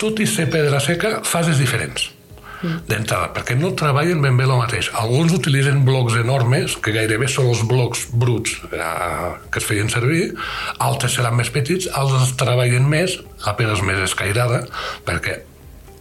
tot 0.00 0.20
i 0.20 0.26
ser 0.28 0.50
pedra 0.52 0.80
seca, 0.82 1.18
fases 1.24 1.60
diferents 1.60 2.15
d'entrada, 2.62 3.30
perquè 3.36 3.56
no 3.58 3.72
treballen 3.78 4.22
ben 4.24 4.38
bé 4.38 4.46
el 4.46 4.54
mateix. 4.56 4.90
Alguns 5.00 5.34
utilitzen 5.36 5.84
blocs 5.86 6.18
enormes, 6.20 6.76
que 6.82 6.94
gairebé 6.94 7.28
són 7.30 7.50
els 7.52 7.64
blocs 7.68 8.06
bruts 8.12 8.56
eh, 8.70 9.32
que 9.50 9.62
es 9.62 9.68
feien 9.68 9.90
servir, 9.92 10.30
altres 10.78 11.18
seran 11.18 11.36
més 11.38 11.52
petits, 11.54 11.90
altres 11.92 12.36
treballen 12.40 12.88
més, 12.88 13.18
la 13.46 13.56
pedra 13.58 13.76
és 13.76 13.84
més 13.86 14.02
escairada, 14.06 14.64
perquè 15.06 15.40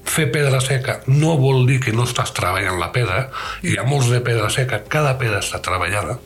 fer 0.05 0.27
pedra 0.33 0.59
seca 0.61 0.99
no 1.09 1.33
vol 1.41 1.65
dir 1.65 1.79
que 1.81 1.93
no 1.95 2.05
estàs 2.05 2.33
treballant 2.37 2.77
la 2.79 2.91
pedra, 2.93 3.25
hi 3.65 3.77
ha 3.79 3.87
molts 3.87 4.11
de 4.13 4.21
pedra 4.25 4.51
seca, 4.53 4.83
cada 4.89 5.15
pedra 5.21 5.41
està 5.41 5.61
treballada, 5.65 6.19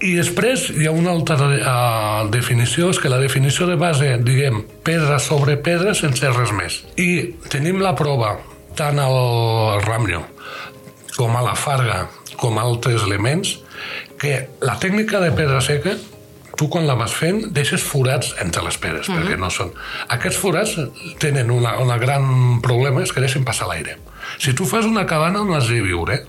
i 0.00 0.14
després 0.16 0.70
hi 0.72 0.86
ha 0.88 0.92
una 0.96 1.12
altra 1.12 1.36
uh, 1.36 2.28
definició, 2.32 2.88
és 2.88 3.00
que 3.00 3.10
la 3.12 3.18
definició 3.20 3.66
de 3.68 3.76
base, 3.80 4.14
diguem, 4.24 4.62
pedra 4.84 5.18
sobre 5.20 5.58
pedra 5.60 5.92
sense 5.98 6.30
res 6.32 6.54
més. 6.56 6.78
I 6.96 7.36
tenim 7.52 7.82
la 7.84 7.92
prova, 7.98 8.38
tant 8.76 8.98
al 9.02 9.80
Ramnyo 9.84 10.24
com 11.16 11.36
a 11.36 11.42
la 11.44 11.56
Farga, 11.58 12.06
com 12.40 12.56
a 12.58 12.62
altres 12.64 13.02
elements, 13.04 13.58
que 14.20 14.48
la 14.64 14.78
tècnica 14.80 15.20
de 15.20 15.32
pedra 15.36 15.60
seca 15.60 15.96
tu 16.60 16.68
quan 16.68 16.84
la 16.84 16.94
vas 16.98 17.12
fent 17.16 17.38
deixes 17.56 17.80
forats 17.80 18.34
entre 18.42 18.60
les 18.66 18.76
pedres, 18.76 19.08
mm 19.08 19.14
-hmm. 19.14 19.22
perquè 19.24 19.38
no 19.38 19.50
són... 19.50 19.72
Aquests 20.08 20.36
forats 20.36 20.76
tenen 21.18 21.50
una, 21.50 21.78
una 21.78 21.96
gran 21.96 22.60
problema, 22.60 23.02
és 23.02 23.12
que 23.12 23.20
deixen 23.20 23.44
passar 23.44 23.68
l'aire. 23.68 23.96
Si 24.38 24.52
tu 24.52 24.66
fas 24.66 24.84
una 24.84 25.06
cabana 25.06 25.40
on 25.40 25.54
has 25.54 25.68
de 25.68 25.80
viure, 25.80 26.26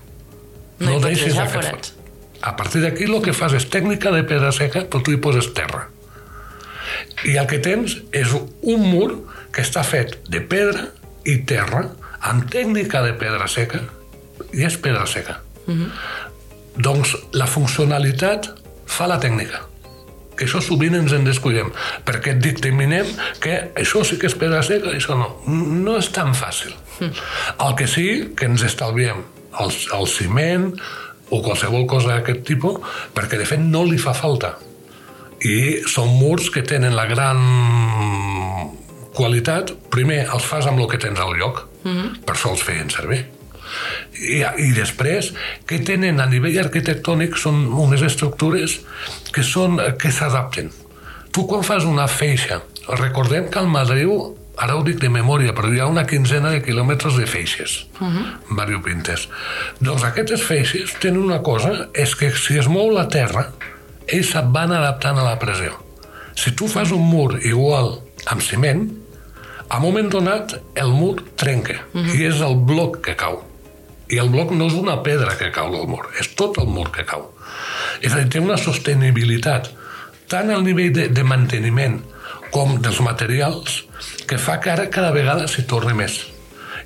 no, 0.78 0.90
no 0.90 1.00
deixes 1.00 1.36
aquests 1.36 1.52
forats. 1.52 1.94
A 2.40 2.56
partir 2.56 2.80
d'aquí 2.82 3.04
el 3.04 3.20
que 3.22 3.32
fas 3.32 3.52
és 3.52 3.68
tècnica 3.68 4.10
de 4.10 4.22
pedra 4.24 4.52
seca, 4.52 4.86
però 4.88 5.02
tu 5.02 5.12
hi 5.12 5.16
poses 5.16 5.52
terra. 5.52 5.88
I 7.24 7.36
el 7.36 7.46
que 7.46 7.58
tens 7.58 7.98
és 8.10 8.28
un 8.62 8.80
mur 8.90 9.28
que 9.52 9.62
està 9.62 9.84
fet 9.84 10.18
de 10.28 10.40
pedra 10.40 10.88
i 11.24 11.36
terra, 11.44 11.90
amb 12.28 12.48
tècnica 12.50 13.02
de 13.02 13.12
pedra 13.18 13.48
seca, 13.48 13.82
i 14.52 14.64
és 14.66 14.76
pedra 14.76 15.06
seca. 15.06 15.40
Mm 15.66 15.74
-hmm. 15.74 15.90
Doncs 16.76 17.16
la 17.32 17.46
funcionalitat 17.46 18.48
fa 18.86 19.06
la 19.06 19.20
tècnica 19.20 19.72
que 20.36 20.46
això 20.46 20.60
sovint 20.64 20.94
ens 20.94 21.12
en 21.12 21.24
descuidem, 21.24 21.70
perquè 22.04 22.34
dictaminem 22.38 23.06
que 23.40 23.72
això 23.78 24.02
sí 24.04 24.18
que 24.18 24.26
és 24.26 24.34
pedra 24.34 24.62
seca 24.62 24.90
i 24.90 24.96
això 24.96 25.16
no. 25.18 25.28
No 25.46 25.98
és 25.98 26.08
tan 26.08 26.34
fàcil. 26.34 26.72
El 27.66 27.74
que 27.76 27.86
sí 27.86 28.34
que 28.36 28.46
ens 28.46 28.62
estalviem 28.62 29.22
el, 29.60 29.70
el 29.98 30.06
ciment, 30.08 30.72
o 31.32 31.40
qualsevol 31.40 31.86
cosa 31.88 32.12
d'aquest 32.12 32.44
tipus, 32.44 32.80
perquè 33.16 33.38
de 33.40 33.46
fet 33.48 33.60
no 33.60 33.84
li 33.88 33.98
fa 33.98 34.12
falta. 34.16 34.56
I 35.42 35.82
són 35.90 36.12
murs 36.20 36.50
que 36.52 36.62
tenen 36.62 36.94
la 36.96 37.06
gran 37.10 37.40
qualitat, 39.14 39.72
primer 39.90 40.26
els 40.32 40.44
fas 40.48 40.66
amb 40.66 40.80
el 40.80 40.88
que 40.90 40.98
tens 40.98 41.20
al 41.20 41.36
lloc, 41.38 41.68
mm 41.84 41.90
-hmm. 41.90 42.24
per 42.24 42.34
això 42.34 42.50
els 42.50 42.62
feien 42.62 42.90
servir. 42.90 43.24
I, 44.20 44.42
i 44.58 44.72
després, 44.76 45.32
que 45.66 45.78
tenen 45.78 46.20
a 46.20 46.26
nivell 46.26 46.58
arquitectònic 46.58 47.36
són 47.36 47.66
unes 47.72 48.02
estructures 48.02 48.80
que 49.32 49.42
són 49.42 49.80
que 49.98 50.12
s'adapten. 50.12 50.70
Tu 51.32 51.46
quan 51.46 51.64
fas 51.64 51.84
una 51.84 52.08
feixa, 52.08 52.60
recordem 52.88 53.48
que 53.48 53.58
al 53.58 53.68
Madriu 53.68 54.36
ara 54.56 54.76
ho 54.76 54.82
dic 54.84 55.00
de 55.00 55.08
memòria, 55.08 55.54
però 55.56 55.70
hi 55.72 55.80
ha 55.80 55.88
una 55.88 56.04
quinzena 56.06 56.50
de 56.52 56.60
quilòmetres 56.62 57.16
de 57.16 57.26
feixes 57.26 57.86
uh 58.00 58.06
-huh. 58.06 58.24
variopintes. 58.50 59.28
Doncs 59.80 60.04
aquestes 60.04 60.42
feixes 60.42 60.94
tenen 61.00 61.22
una 61.22 61.42
cosa, 61.42 61.88
és 61.94 62.14
que 62.14 62.30
si 62.30 62.58
es 62.58 62.68
mou 62.68 62.90
la 62.90 63.08
terra, 63.08 63.52
ells 64.06 64.30
se'n 64.30 64.52
van 64.52 64.72
adaptant 64.72 65.18
a 65.18 65.24
la 65.24 65.38
pressió. 65.38 65.72
Si 66.34 66.52
tu 66.52 66.68
fas 66.68 66.90
un 66.90 67.08
mur 67.08 67.38
igual 67.42 68.02
amb 68.26 68.40
ciment, 68.40 69.01
a 69.72 69.80
moment 69.80 70.10
donat 70.12 70.52
el 70.76 70.92
mur 70.92 71.22
trenca, 71.36 71.80
uh 71.92 72.00
-huh. 72.00 72.14
i 72.14 72.26
és 72.26 72.40
el 72.40 72.56
bloc 72.56 73.00
que 73.00 73.16
cau. 73.16 73.42
I 74.08 74.18
el 74.18 74.28
bloc 74.28 74.50
no 74.50 74.66
és 74.66 74.74
una 74.74 75.02
pedra 75.02 75.36
que 75.36 75.50
cau 75.50 75.72
del 75.72 75.86
mur, 75.86 76.04
és 76.20 76.34
tot 76.34 76.58
el 76.58 76.66
mur 76.66 76.90
que 76.90 77.04
cau. 77.04 77.32
És 78.00 78.12
a 78.12 78.16
dir, 78.16 78.28
té 78.28 78.38
una 78.38 78.56
sostenibilitat 78.56 79.70
tant 80.28 80.50
al 80.50 80.62
nivell 80.62 80.92
de, 80.92 81.08
de 81.08 81.24
manteniment 81.24 82.02
com 82.50 82.80
dels 82.80 83.00
materials 83.00 83.84
que 84.26 84.38
fa 84.38 84.60
que 84.60 84.70
ara 84.70 84.90
cada 84.90 85.10
vegada 85.10 85.48
s'hi 85.48 85.62
torni 85.62 85.94
més 85.94 86.31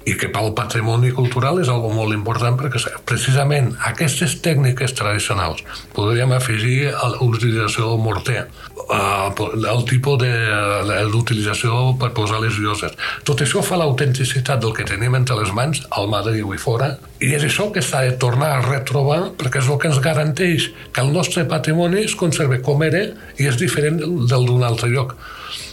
i 0.07 0.15
que 0.19 0.29
pel 0.33 0.53
patrimoni 0.55 1.11
cultural 1.15 1.61
és 1.63 1.71
algo 1.73 1.91
molt 1.95 2.15
important 2.15 2.57
perquè 2.59 2.95
precisament 3.09 3.73
aquestes 3.91 4.39
tècniques 4.45 4.95
tradicionals 4.99 5.65
podríem 5.97 6.33
afegir 6.37 6.93
l'utilització 7.21 7.91
del 7.91 8.05
morter 8.05 8.45
el 8.87 9.83
tipus 9.91 10.23
d'utilització 10.23 11.97
per 12.01 12.13
posar 12.15 12.41
les 12.45 12.61
lloses 12.63 12.95
tot 13.27 13.43
això 13.43 13.65
fa 13.67 13.81
l'autenticitat 13.81 14.63
del 14.63 14.77
que 14.77 14.87
tenim 14.89 15.19
entre 15.19 15.39
les 15.41 15.53
mans 15.57 15.83
al 15.91 16.11
Madrid 16.13 16.45
i 16.47 16.61
fora 16.61 16.93
i 17.19 17.33
és 17.35 17.43
això 17.49 17.71
que 17.75 17.83
s'ha 17.83 18.05
de 18.07 18.15
tornar 18.23 18.53
a 18.55 18.63
retrobar 18.67 19.33
perquè 19.41 19.63
és 19.63 19.71
el 19.73 19.81
que 19.83 19.91
ens 19.91 20.03
garanteix 20.05 20.71
que 20.93 21.03
el 21.03 21.13
nostre 21.13 21.47
patrimoni 21.51 22.05
es 22.05 22.15
conserva 22.15 22.61
com 22.63 22.85
era 22.87 23.09
i 23.41 23.49
és 23.51 23.59
diferent 23.59 23.99
del 24.05 24.47
d'un 24.47 24.63
altre 24.63 24.93
lloc 24.93 25.17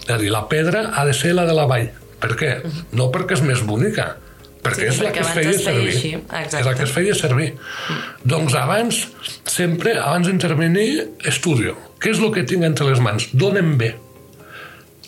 és 0.04 0.12
a 0.12 0.18
dir, 0.20 0.32
la 0.32 0.48
pedra 0.52 0.90
ha 0.94 1.06
de 1.06 1.14
ser 1.14 1.34
la 1.34 1.46
de 1.48 1.54
la 1.56 1.66
vall. 1.66 1.90
Per 2.20 2.36
què? 2.40 2.52
-huh. 2.62 2.84
No 2.92 3.12
perquè 3.12 3.34
és 3.34 3.42
més 3.42 3.62
bonica, 3.66 4.18
perquè 4.64 4.88
sí, 4.88 4.94
és 4.94 5.02
la 5.04 5.12
que 5.12 5.24
es 5.24 5.34
feia 5.36 5.58
servir. 5.60 5.94
És 6.44 6.66
la 6.66 6.74
que 6.74 6.84
es 6.84 6.92
feia 6.92 7.16
servir. 7.16 7.50
-huh. 7.54 8.00
Doncs 8.24 8.56
abans, 8.56 9.08
sempre, 9.46 9.98
abans 10.00 10.28
d'intervenir, 10.28 11.10
estudio. 11.26 11.76
Què 12.00 12.12
és 12.12 12.20
el 12.20 12.32
que 12.32 12.44
tinc 12.44 12.64
entre 12.64 12.90
les 12.90 13.00
mans? 13.00 13.30
Donem 13.34 13.78
bé. 13.78 13.96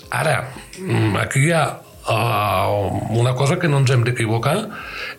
Ara, 0.10 0.52
mm, 0.80 1.16
aquí 1.16 1.40
hi 1.48 1.52
ha 1.52 1.80
uh, 2.08 3.18
una 3.20 3.34
cosa 3.34 3.58
que 3.60 3.68
no 3.68 3.80
ens 3.80 3.90
hem 3.92 4.04
d'equivocar, 4.04 4.70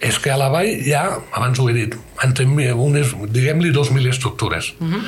és 0.01 0.19
que 0.19 0.31
a 0.31 0.37
la 0.37 0.49
vall 0.49 0.69
hi 0.69 0.93
ha, 0.93 1.19
abans 1.33 1.59
ho 1.59 1.69
he 1.69 1.73
dit, 1.73 1.97
unes, 2.75 3.15
diguem-li 3.29 3.73
2.000 3.73 4.09
estructures. 4.09 4.75
Uh 4.81 4.87
-huh. 4.87 5.03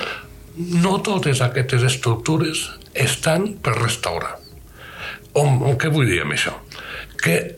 No 0.57 1.01
totes 1.01 1.41
aquestes 1.41 1.83
estructures 1.83 2.71
estan 2.95 3.59
per 3.63 3.75
restaurar 3.79 4.49
on, 5.39 5.63
on, 5.63 5.77
què 5.79 5.91
vull 5.93 6.09
dir 6.09 6.23
amb 6.25 6.35
això? 6.37 6.55
Que 7.21 7.58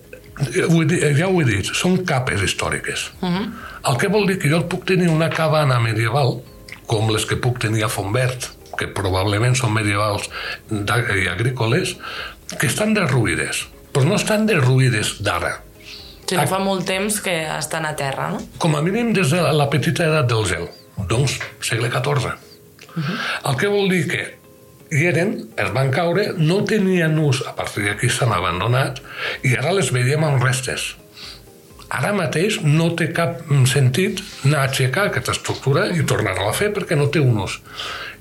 vull 0.69 0.87
dir, 0.89 1.01
ja 1.19 1.29
ho 1.29 1.41
he 1.41 1.47
dit, 1.49 1.71
són 1.77 2.01
capes 2.07 2.43
històriques. 2.43 3.11
Uh 3.21 3.27
mhm. 3.27 3.37
-huh. 3.37 3.69
El 3.91 3.97
que 3.97 4.09
vol 4.09 4.27
dir 4.27 4.39
que 4.39 4.51
jo 4.51 4.63
puc 4.69 4.85
tenir 4.85 5.09
una 5.09 5.31
cabana 5.31 5.79
medieval, 5.81 6.43
com 6.87 7.09
les 7.11 7.25
que 7.25 7.37
puc 7.37 7.59
tenir 7.59 7.85
a 7.85 7.89
Fontvert, 7.89 8.51
que 8.77 8.87
probablement 8.89 9.55
són 9.55 9.73
medievals 9.73 10.29
i 10.71 11.29
agrícoles, 11.29 11.97
que 12.59 12.67
estan 12.67 12.95
derruïdes, 12.95 13.67
però 13.93 14.05
no 14.05 14.15
estan 14.15 14.47
derruïdes 14.47 15.23
d'ara. 15.23 15.63
Si 16.27 16.37
no 16.37 16.47
fa 16.47 16.59
molt 16.59 16.87
temps 16.87 17.21
que 17.21 17.59
estan 17.59 17.87
a 17.87 17.97
terra, 17.97 18.31
no? 18.31 18.41
Com 18.59 18.77
a 18.77 18.83
mínim 18.83 19.13
des 19.13 19.31
de 19.31 19.41
la 19.53 19.69
petita 19.71 20.05
edat 20.05 20.29
del 20.31 20.47
gel, 20.47 20.69
doncs 21.09 21.39
segle 21.61 21.91
XIV. 21.91 22.27
Uh 22.97 23.03
-huh. 23.03 23.51
El 23.51 23.57
que 23.57 23.67
vol 23.67 23.89
dir 23.89 24.07
que 24.09 24.40
eren, 24.91 25.49
es 25.57 25.71
van 25.75 25.91
caure, 25.95 26.33
no 26.39 26.63
tenien 26.67 27.19
ús, 27.23 27.45
a 27.47 27.55
partir 27.55 27.87
d'aquí 27.87 28.11
s'han 28.11 28.33
abandonat, 28.35 28.99
i 29.47 29.55
ara 29.57 29.75
les 29.77 29.93
veiem 29.95 30.25
amb 30.27 30.43
restes. 30.43 30.95
Ara 31.91 32.13
mateix 32.15 32.61
no 32.63 32.93
té 32.99 33.09
cap 33.15 33.41
sentit 33.67 34.21
anar 34.45 34.61
a 34.61 34.69
aixecar 34.69 35.09
aquesta 35.09 35.35
estructura 35.35 35.89
i 35.91 36.05
tornar-la 36.07 36.51
a 36.51 36.55
fer 36.55 36.71
perquè 36.75 36.99
no 36.99 37.09
té 37.11 37.23
un 37.23 37.39
ús. 37.43 37.59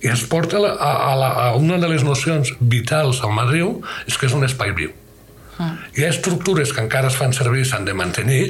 I 0.01 0.09
es 0.13 0.23
porta 0.29 0.57
a, 0.57 0.71
a, 0.73 0.91
a, 1.11 1.13
la, 1.19 1.29
a 1.43 1.47
una 1.57 1.77
de 1.77 1.89
les 1.91 2.05
nocions 2.05 2.55
vitals 2.59 3.21
al 3.21 3.35
Madriu, 3.35 3.77
és 4.07 4.17
que 4.17 4.29
és 4.29 4.33
un 4.33 4.45
espai 4.47 4.73
viu. 4.73 4.93
Mm. 5.59 5.77
Hi 5.97 6.05
ha 6.05 6.13
estructures 6.13 6.73
que 6.73 6.85
encara 6.85 7.11
es 7.11 7.17
fan 7.19 7.35
servir 7.35 7.65
i 7.65 7.69
s'han 7.69 7.85
de 7.85 7.93
mantenir, 7.97 8.43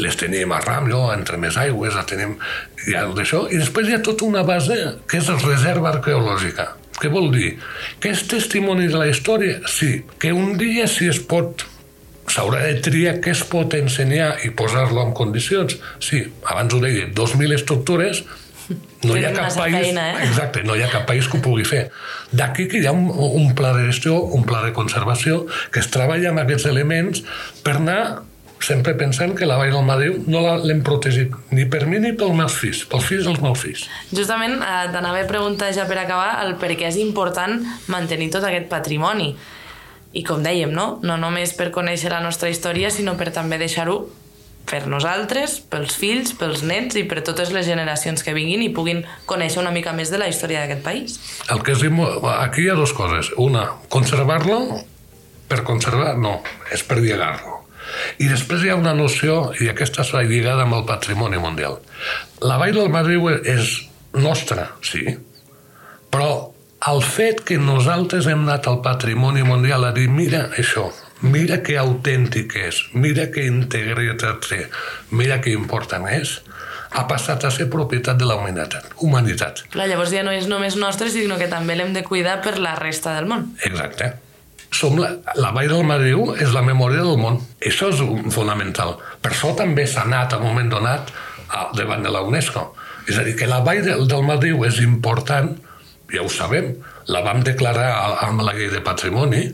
les 0.00 0.16
tenim 0.16 0.52
a 0.52 0.60
Ramlo, 0.64 1.06
entre 1.12 1.36
més 1.40 1.56
aigües, 1.60 1.96
la 1.96 2.06
tenim 2.08 2.36
ja 2.86 3.06
d'això, 3.16 3.46
i 3.52 3.60
després 3.60 3.88
hi 3.88 3.96
ha 3.96 4.04
tota 4.04 4.28
una 4.28 4.44
base 4.48 4.76
que 5.08 5.20
és 5.20 5.28
reserva 5.44 5.92
arqueològica 5.94 6.70
què 7.00 7.10
vol 7.12 7.30
dir? 7.34 7.54
Que 8.00 8.12
és 8.14 8.26
testimoni 8.28 8.88
de 8.90 9.00
la 9.00 9.08
història? 9.10 9.60
Sí. 9.70 10.02
Que 10.20 10.34
un 10.36 10.56
dia 10.60 10.86
si 10.90 11.08
es 11.10 11.20
pot 11.20 11.66
s'haurà 12.30 12.60
de 12.66 12.76
triar 12.84 13.16
què 13.24 13.32
es 13.34 13.42
pot 13.48 13.74
ensenyar 13.74 14.36
i 14.46 14.52
posar-lo 14.54 15.02
en 15.02 15.16
condicions. 15.16 15.80
Sí, 16.02 16.22
abans 16.46 16.76
ho 16.76 16.80
deia, 16.82 17.08
2.000 17.16 17.56
estructures, 17.56 18.22
no 19.02 19.16
hi 19.16 19.24
ha 19.24 19.32
cap 19.34 19.54
país, 19.56 19.74
feina, 19.74 20.04
eh? 20.12 20.26
exacte, 20.28 20.62
no 20.62 20.76
hi 20.76 20.84
ha 20.84 20.90
cap 20.92 21.06
país 21.08 21.26
que 21.26 21.38
ho 21.38 21.42
pugui 21.42 21.64
fer. 21.66 21.86
D'aquí 22.36 22.68
que 22.70 22.82
hi 22.82 22.86
ha 22.86 22.94
un, 22.94 23.08
un 23.10 23.54
pla 23.58 23.72
de 23.74 23.88
gestió, 23.88 24.20
un 24.36 24.44
pla 24.46 24.62
de 24.66 24.74
conservació, 24.76 25.46
que 25.72 25.82
es 25.82 25.90
treballa 25.90 26.30
amb 26.30 26.44
aquests 26.44 26.68
elements 26.70 27.24
per 27.64 27.78
anar 27.80 28.02
sempre 28.60 28.94
pensant 28.94 29.32
que 29.36 29.48
la 29.48 29.56
Vall 29.60 29.72
del 29.72 29.86
Madriu 29.86 30.18
no 30.28 30.42
l'hem 30.60 30.82
protegit 30.84 31.34
ni 31.56 31.64
per 31.70 31.86
mi 31.88 32.00
ni 32.02 32.12
pels 32.16 32.36
meus 32.36 32.56
fills, 32.60 32.84
pels 32.90 33.08
fills 33.08 33.26
dels 33.28 33.40
meus 33.40 33.58
fills. 33.62 33.86
Justament 34.12 34.60
eh, 34.60 34.84
t'anava 34.92 35.22
a 35.22 35.28
preguntar 35.28 35.72
ja 35.76 35.86
per 35.88 35.98
acabar 36.02 36.42
el 36.44 36.56
per 36.60 36.74
què 36.76 36.90
és 36.90 37.00
important 37.00 37.58
mantenir 37.92 38.30
tot 38.34 38.44
aquest 38.46 38.68
patrimoni. 38.72 39.32
I 40.12 40.24
com 40.26 40.42
dèiem, 40.42 40.72
no? 40.74 40.98
no 41.06 41.16
només 41.22 41.54
per 41.54 41.70
conèixer 41.74 42.10
la 42.12 42.22
nostra 42.22 42.50
història, 42.50 42.90
sinó 42.90 43.14
per 43.16 43.30
també 43.34 43.60
deixar-ho 43.60 44.00
per 44.70 44.84
nosaltres, 44.90 45.56
pels 45.70 45.94
fills, 45.98 46.34
pels 46.38 46.62
nets 46.66 46.98
i 46.98 47.04
per 47.08 47.24
totes 47.26 47.50
les 47.54 47.66
generacions 47.66 48.22
que 48.22 48.34
vinguin 48.36 48.62
i 48.62 48.70
puguin 48.74 49.02
conèixer 49.30 49.62
una 49.62 49.72
mica 49.74 49.94
més 49.96 50.12
de 50.12 50.20
la 50.20 50.28
història 50.30 50.62
d'aquest 50.62 50.84
país. 50.84 51.16
El 51.50 51.64
que 51.66 51.74
és, 51.74 51.86
aquí 52.36 52.66
hi 52.66 52.70
ha 52.70 52.76
dues 52.78 52.94
coses. 52.94 53.32
Una, 53.40 53.66
conservar-lo 53.88 54.60
per 55.50 55.64
conservar, 55.66 56.14
no, 56.20 56.38
és 56.70 56.84
per 56.86 57.00
llegar-lo. 57.02 57.59
I 58.18 58.28
després 58.30 58.64
hi 58.64 58.72
ha 58.72 58.78
una 58.78 58.94
noció, 58.96 59.52
i 59.60 59.70
aquesta 59.72 60.04
està 60.06 60.22
lligada 60.26 60.66
amb 60.66 60.78
el 60.78 60.86
patrimoni 60.88 61.40
mundial. 61.42 61.80
La 62.44 62.58
Vall 62.60 62.76
del 62.76 62.92
Madriu 62.92 63.28
és 63.30 63.76
nostra, 64.16 64.70
sí, 64.82 65.04
però 66.10 66.30
el 66.90 67.02
fet 67.04 67.42
que 67.46 67.58
nosaltres 67.60 68.26
hem 68.30 68.46
anat 68.46 68.66
al 68.70 68.80
patrimoni 68.84 69.42
mundial 69.46 69.84
a 69.84 69.92
dir 69.96 70.08
mira 70.08 70.46
això, 70.58 70.88
mira 71.20 71.60
que 71.62 71.76
autèntic 71.78 72.56
és, 72.56 72.80
mira 72.96 73.28
que 73.34 73.44
integritat 73.46 74.46
té, 74.48 74.62
mira 75.12 75.40
que 75.44 75.52
important 75.52 76.08
és, 76.08 76.38
ha 76.90 77.04
passat 77.06 77.44
a 77.44 77.52
ser 77.54 77.68
propietat 77.70 78.18
de 78.18 78.26
la 78.26 78.34
humanitat. 78.40 78.88
humanitat. 78.98 79.62
Clar, 79.70 79.86
llavors 79.86 80.10
ja 80.10 80.24
no 80.26 80.32
és 80.34 80.48
només 80.50 80.76
nostre, 80.76 81.10
sinó 81.10 81.38
que 81.38 81.46
també 81.52 81.76
l'hem 81.76 81.92
de 81.94 82.02
cuidar 82.02 82.40
per 82.42 82.58
la 82.58 82.74
resta 82.74 83.14
del 83.14 83.28
món. 83.30 83.52
Exacte. 83.62 84.14
Som 84.70 85.00
la, 85.00 85.10
la 85.34 85.50
Vall 85.54 85.70
del 85.70 85.86
Madriu 85.86 86.34
és 86.38 86.52
la 86.54 86.62
memòria 86.62 87.02
del 87.02 87.18
món. 87.18 87.40
Això 87.66 87.90
és 87.90 88.02
fonamental. 88.34 88.94
Per 89.22 89.32
això 89.32 89.52
també 89.58 89.86
s'ha 89.86 90.06
anat 90.06 90.34
a 90.34 90.38
un 90.38 90.46
moment 90.46 90.70
donat 90.70 91.10
al 91.50 91.74
davant 91.76 92.06
de 92.06 92.12
la 92.12 92.22
UNESCO. 92.22 92.68
És 93.10 93.18
a 93.18 93.24
dir, 93.26 93.34
que 93.36 93.48
la 93.50 93.60
Vall 93.66 93.82
del, 93.84 94.06
del 94.08 94.24
Madriu 94.26 94.62
és 94.68 94.78
important, 94.84 95.50
ja 96.10 96.22
ho 96.22 96.30
sabem, 96.30 96.72
la 97.10 97.24
vam 97.26 97.42
declarar 97.46 97.90
amb 98.26 98.44
la 98.46 98.54
llei 98.54 98.70
de 98.70 98.82
patrimoni, 98.86 99.48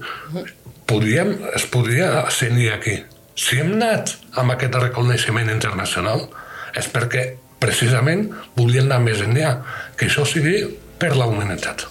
podríem, 0.86 1.32
es 1.56 1.66
podria 1.72 2.22
assenir 2.26 2.70
aquí. 2.74 2.98
Si 3.36 3.60
hem 3.60 3.74
anat 3.76 4.14
amb 4.40 4.54
aquest 4.54 4.76
reconeixement 4.80 5.50
internacional 5.52 6.24
és 6.76 6.88
perquè 6.92 7.26
precisament 7.60 8.28
volien 8.56 8.88
anar 8.88 9.02
més 9.04 9.20
enllà, 9.24 9.58
que 9.96 10.08
això 10.08 10.24
sigui 10.28 10.62
per 11.00 11.14
la 11.16 11.28
humanitat. 11.28 11.86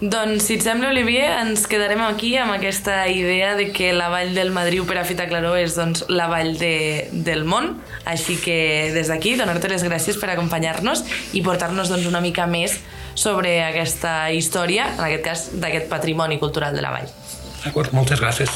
Doncs, 0.00 0.44
si 0.46 0.54
et 0.54 0.62
sembla, 0.62 0.92
Olivier, 0.92 1.26
ens 1.40 1.64
quedarem 1.66 1.98
aquí 2.04 2.36
amb 2.38 2.52
aquesta 2.54 3.00
idea 3.10 3.56
de 3.58 3.72
que 3.74 3.90
la 3.92 4.06
vall 4.12 4.30
del 4.36 4.52
Madriu 4.54 4.84
per 4.86 5.00
a 5.00 5.02
Fita 5.04 5.26
Claró 5.26 5.56
és 5.58 5.74
doncs, 5.74 6.04
la 6.06 6.28
vall 6.30 6.52
de, 6.60 7.08
del 7.10 7.42
món. 7.42 7.72
Així 8.06 8.36
que 8.38 8.92
des 8.94 9.10
d'aquí 9.10 9.34
donar-te 9.34 9.70
les 9.72 9.82
gràcies 9.82 10.20
per 10.20 10.30
acompanyar-nos 10.30 11.02
i 11.34 11.42
portar-nos 11.42 11.90
doncs, 11.90 12.06
una 12.06 12.22
mica 12.22 12.46
més 12.46 12.78
sobre 13.18 13.56
aquesta 13.64 14.30
història, 14.30 14.86
en 14.94 15.02
aquest 15.08 15.24
cas 15.26 15.44
d'aquest 15.58 15.90
patrimoni 15.90 16.38
cultural 16.38 16.78
de 16.78 16.84
la 16.84 16.94
vall. 16.94 17.10
D'acord, 17.64 17.90
moltes 17.90 18.22
gràcies. 18.22 18.54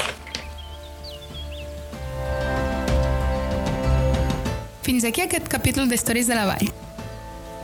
Fins 4.86 5.02
aquí 5.10 5.26
aquest 5.26 5.50
capítol 5.50 5.90
d'Històries 5.90 6.30
de 6.30 6.38
la 6.38 6.46
Vall. 6.46 6.70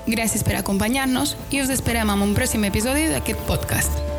Gràcies 0.09 0.45
per 0.45 0.57
acompanyar-nos 0.57 1.37
i 1.53 1.61
us 1.61 1.73
esperem 1.75 2.09
en 2.09 2.25
un 2.25 2.37
pròxim 2.37 2.65
episodi 2.65 3.11
d'aquest 3.13 3.45
podcast. 3.51 4.18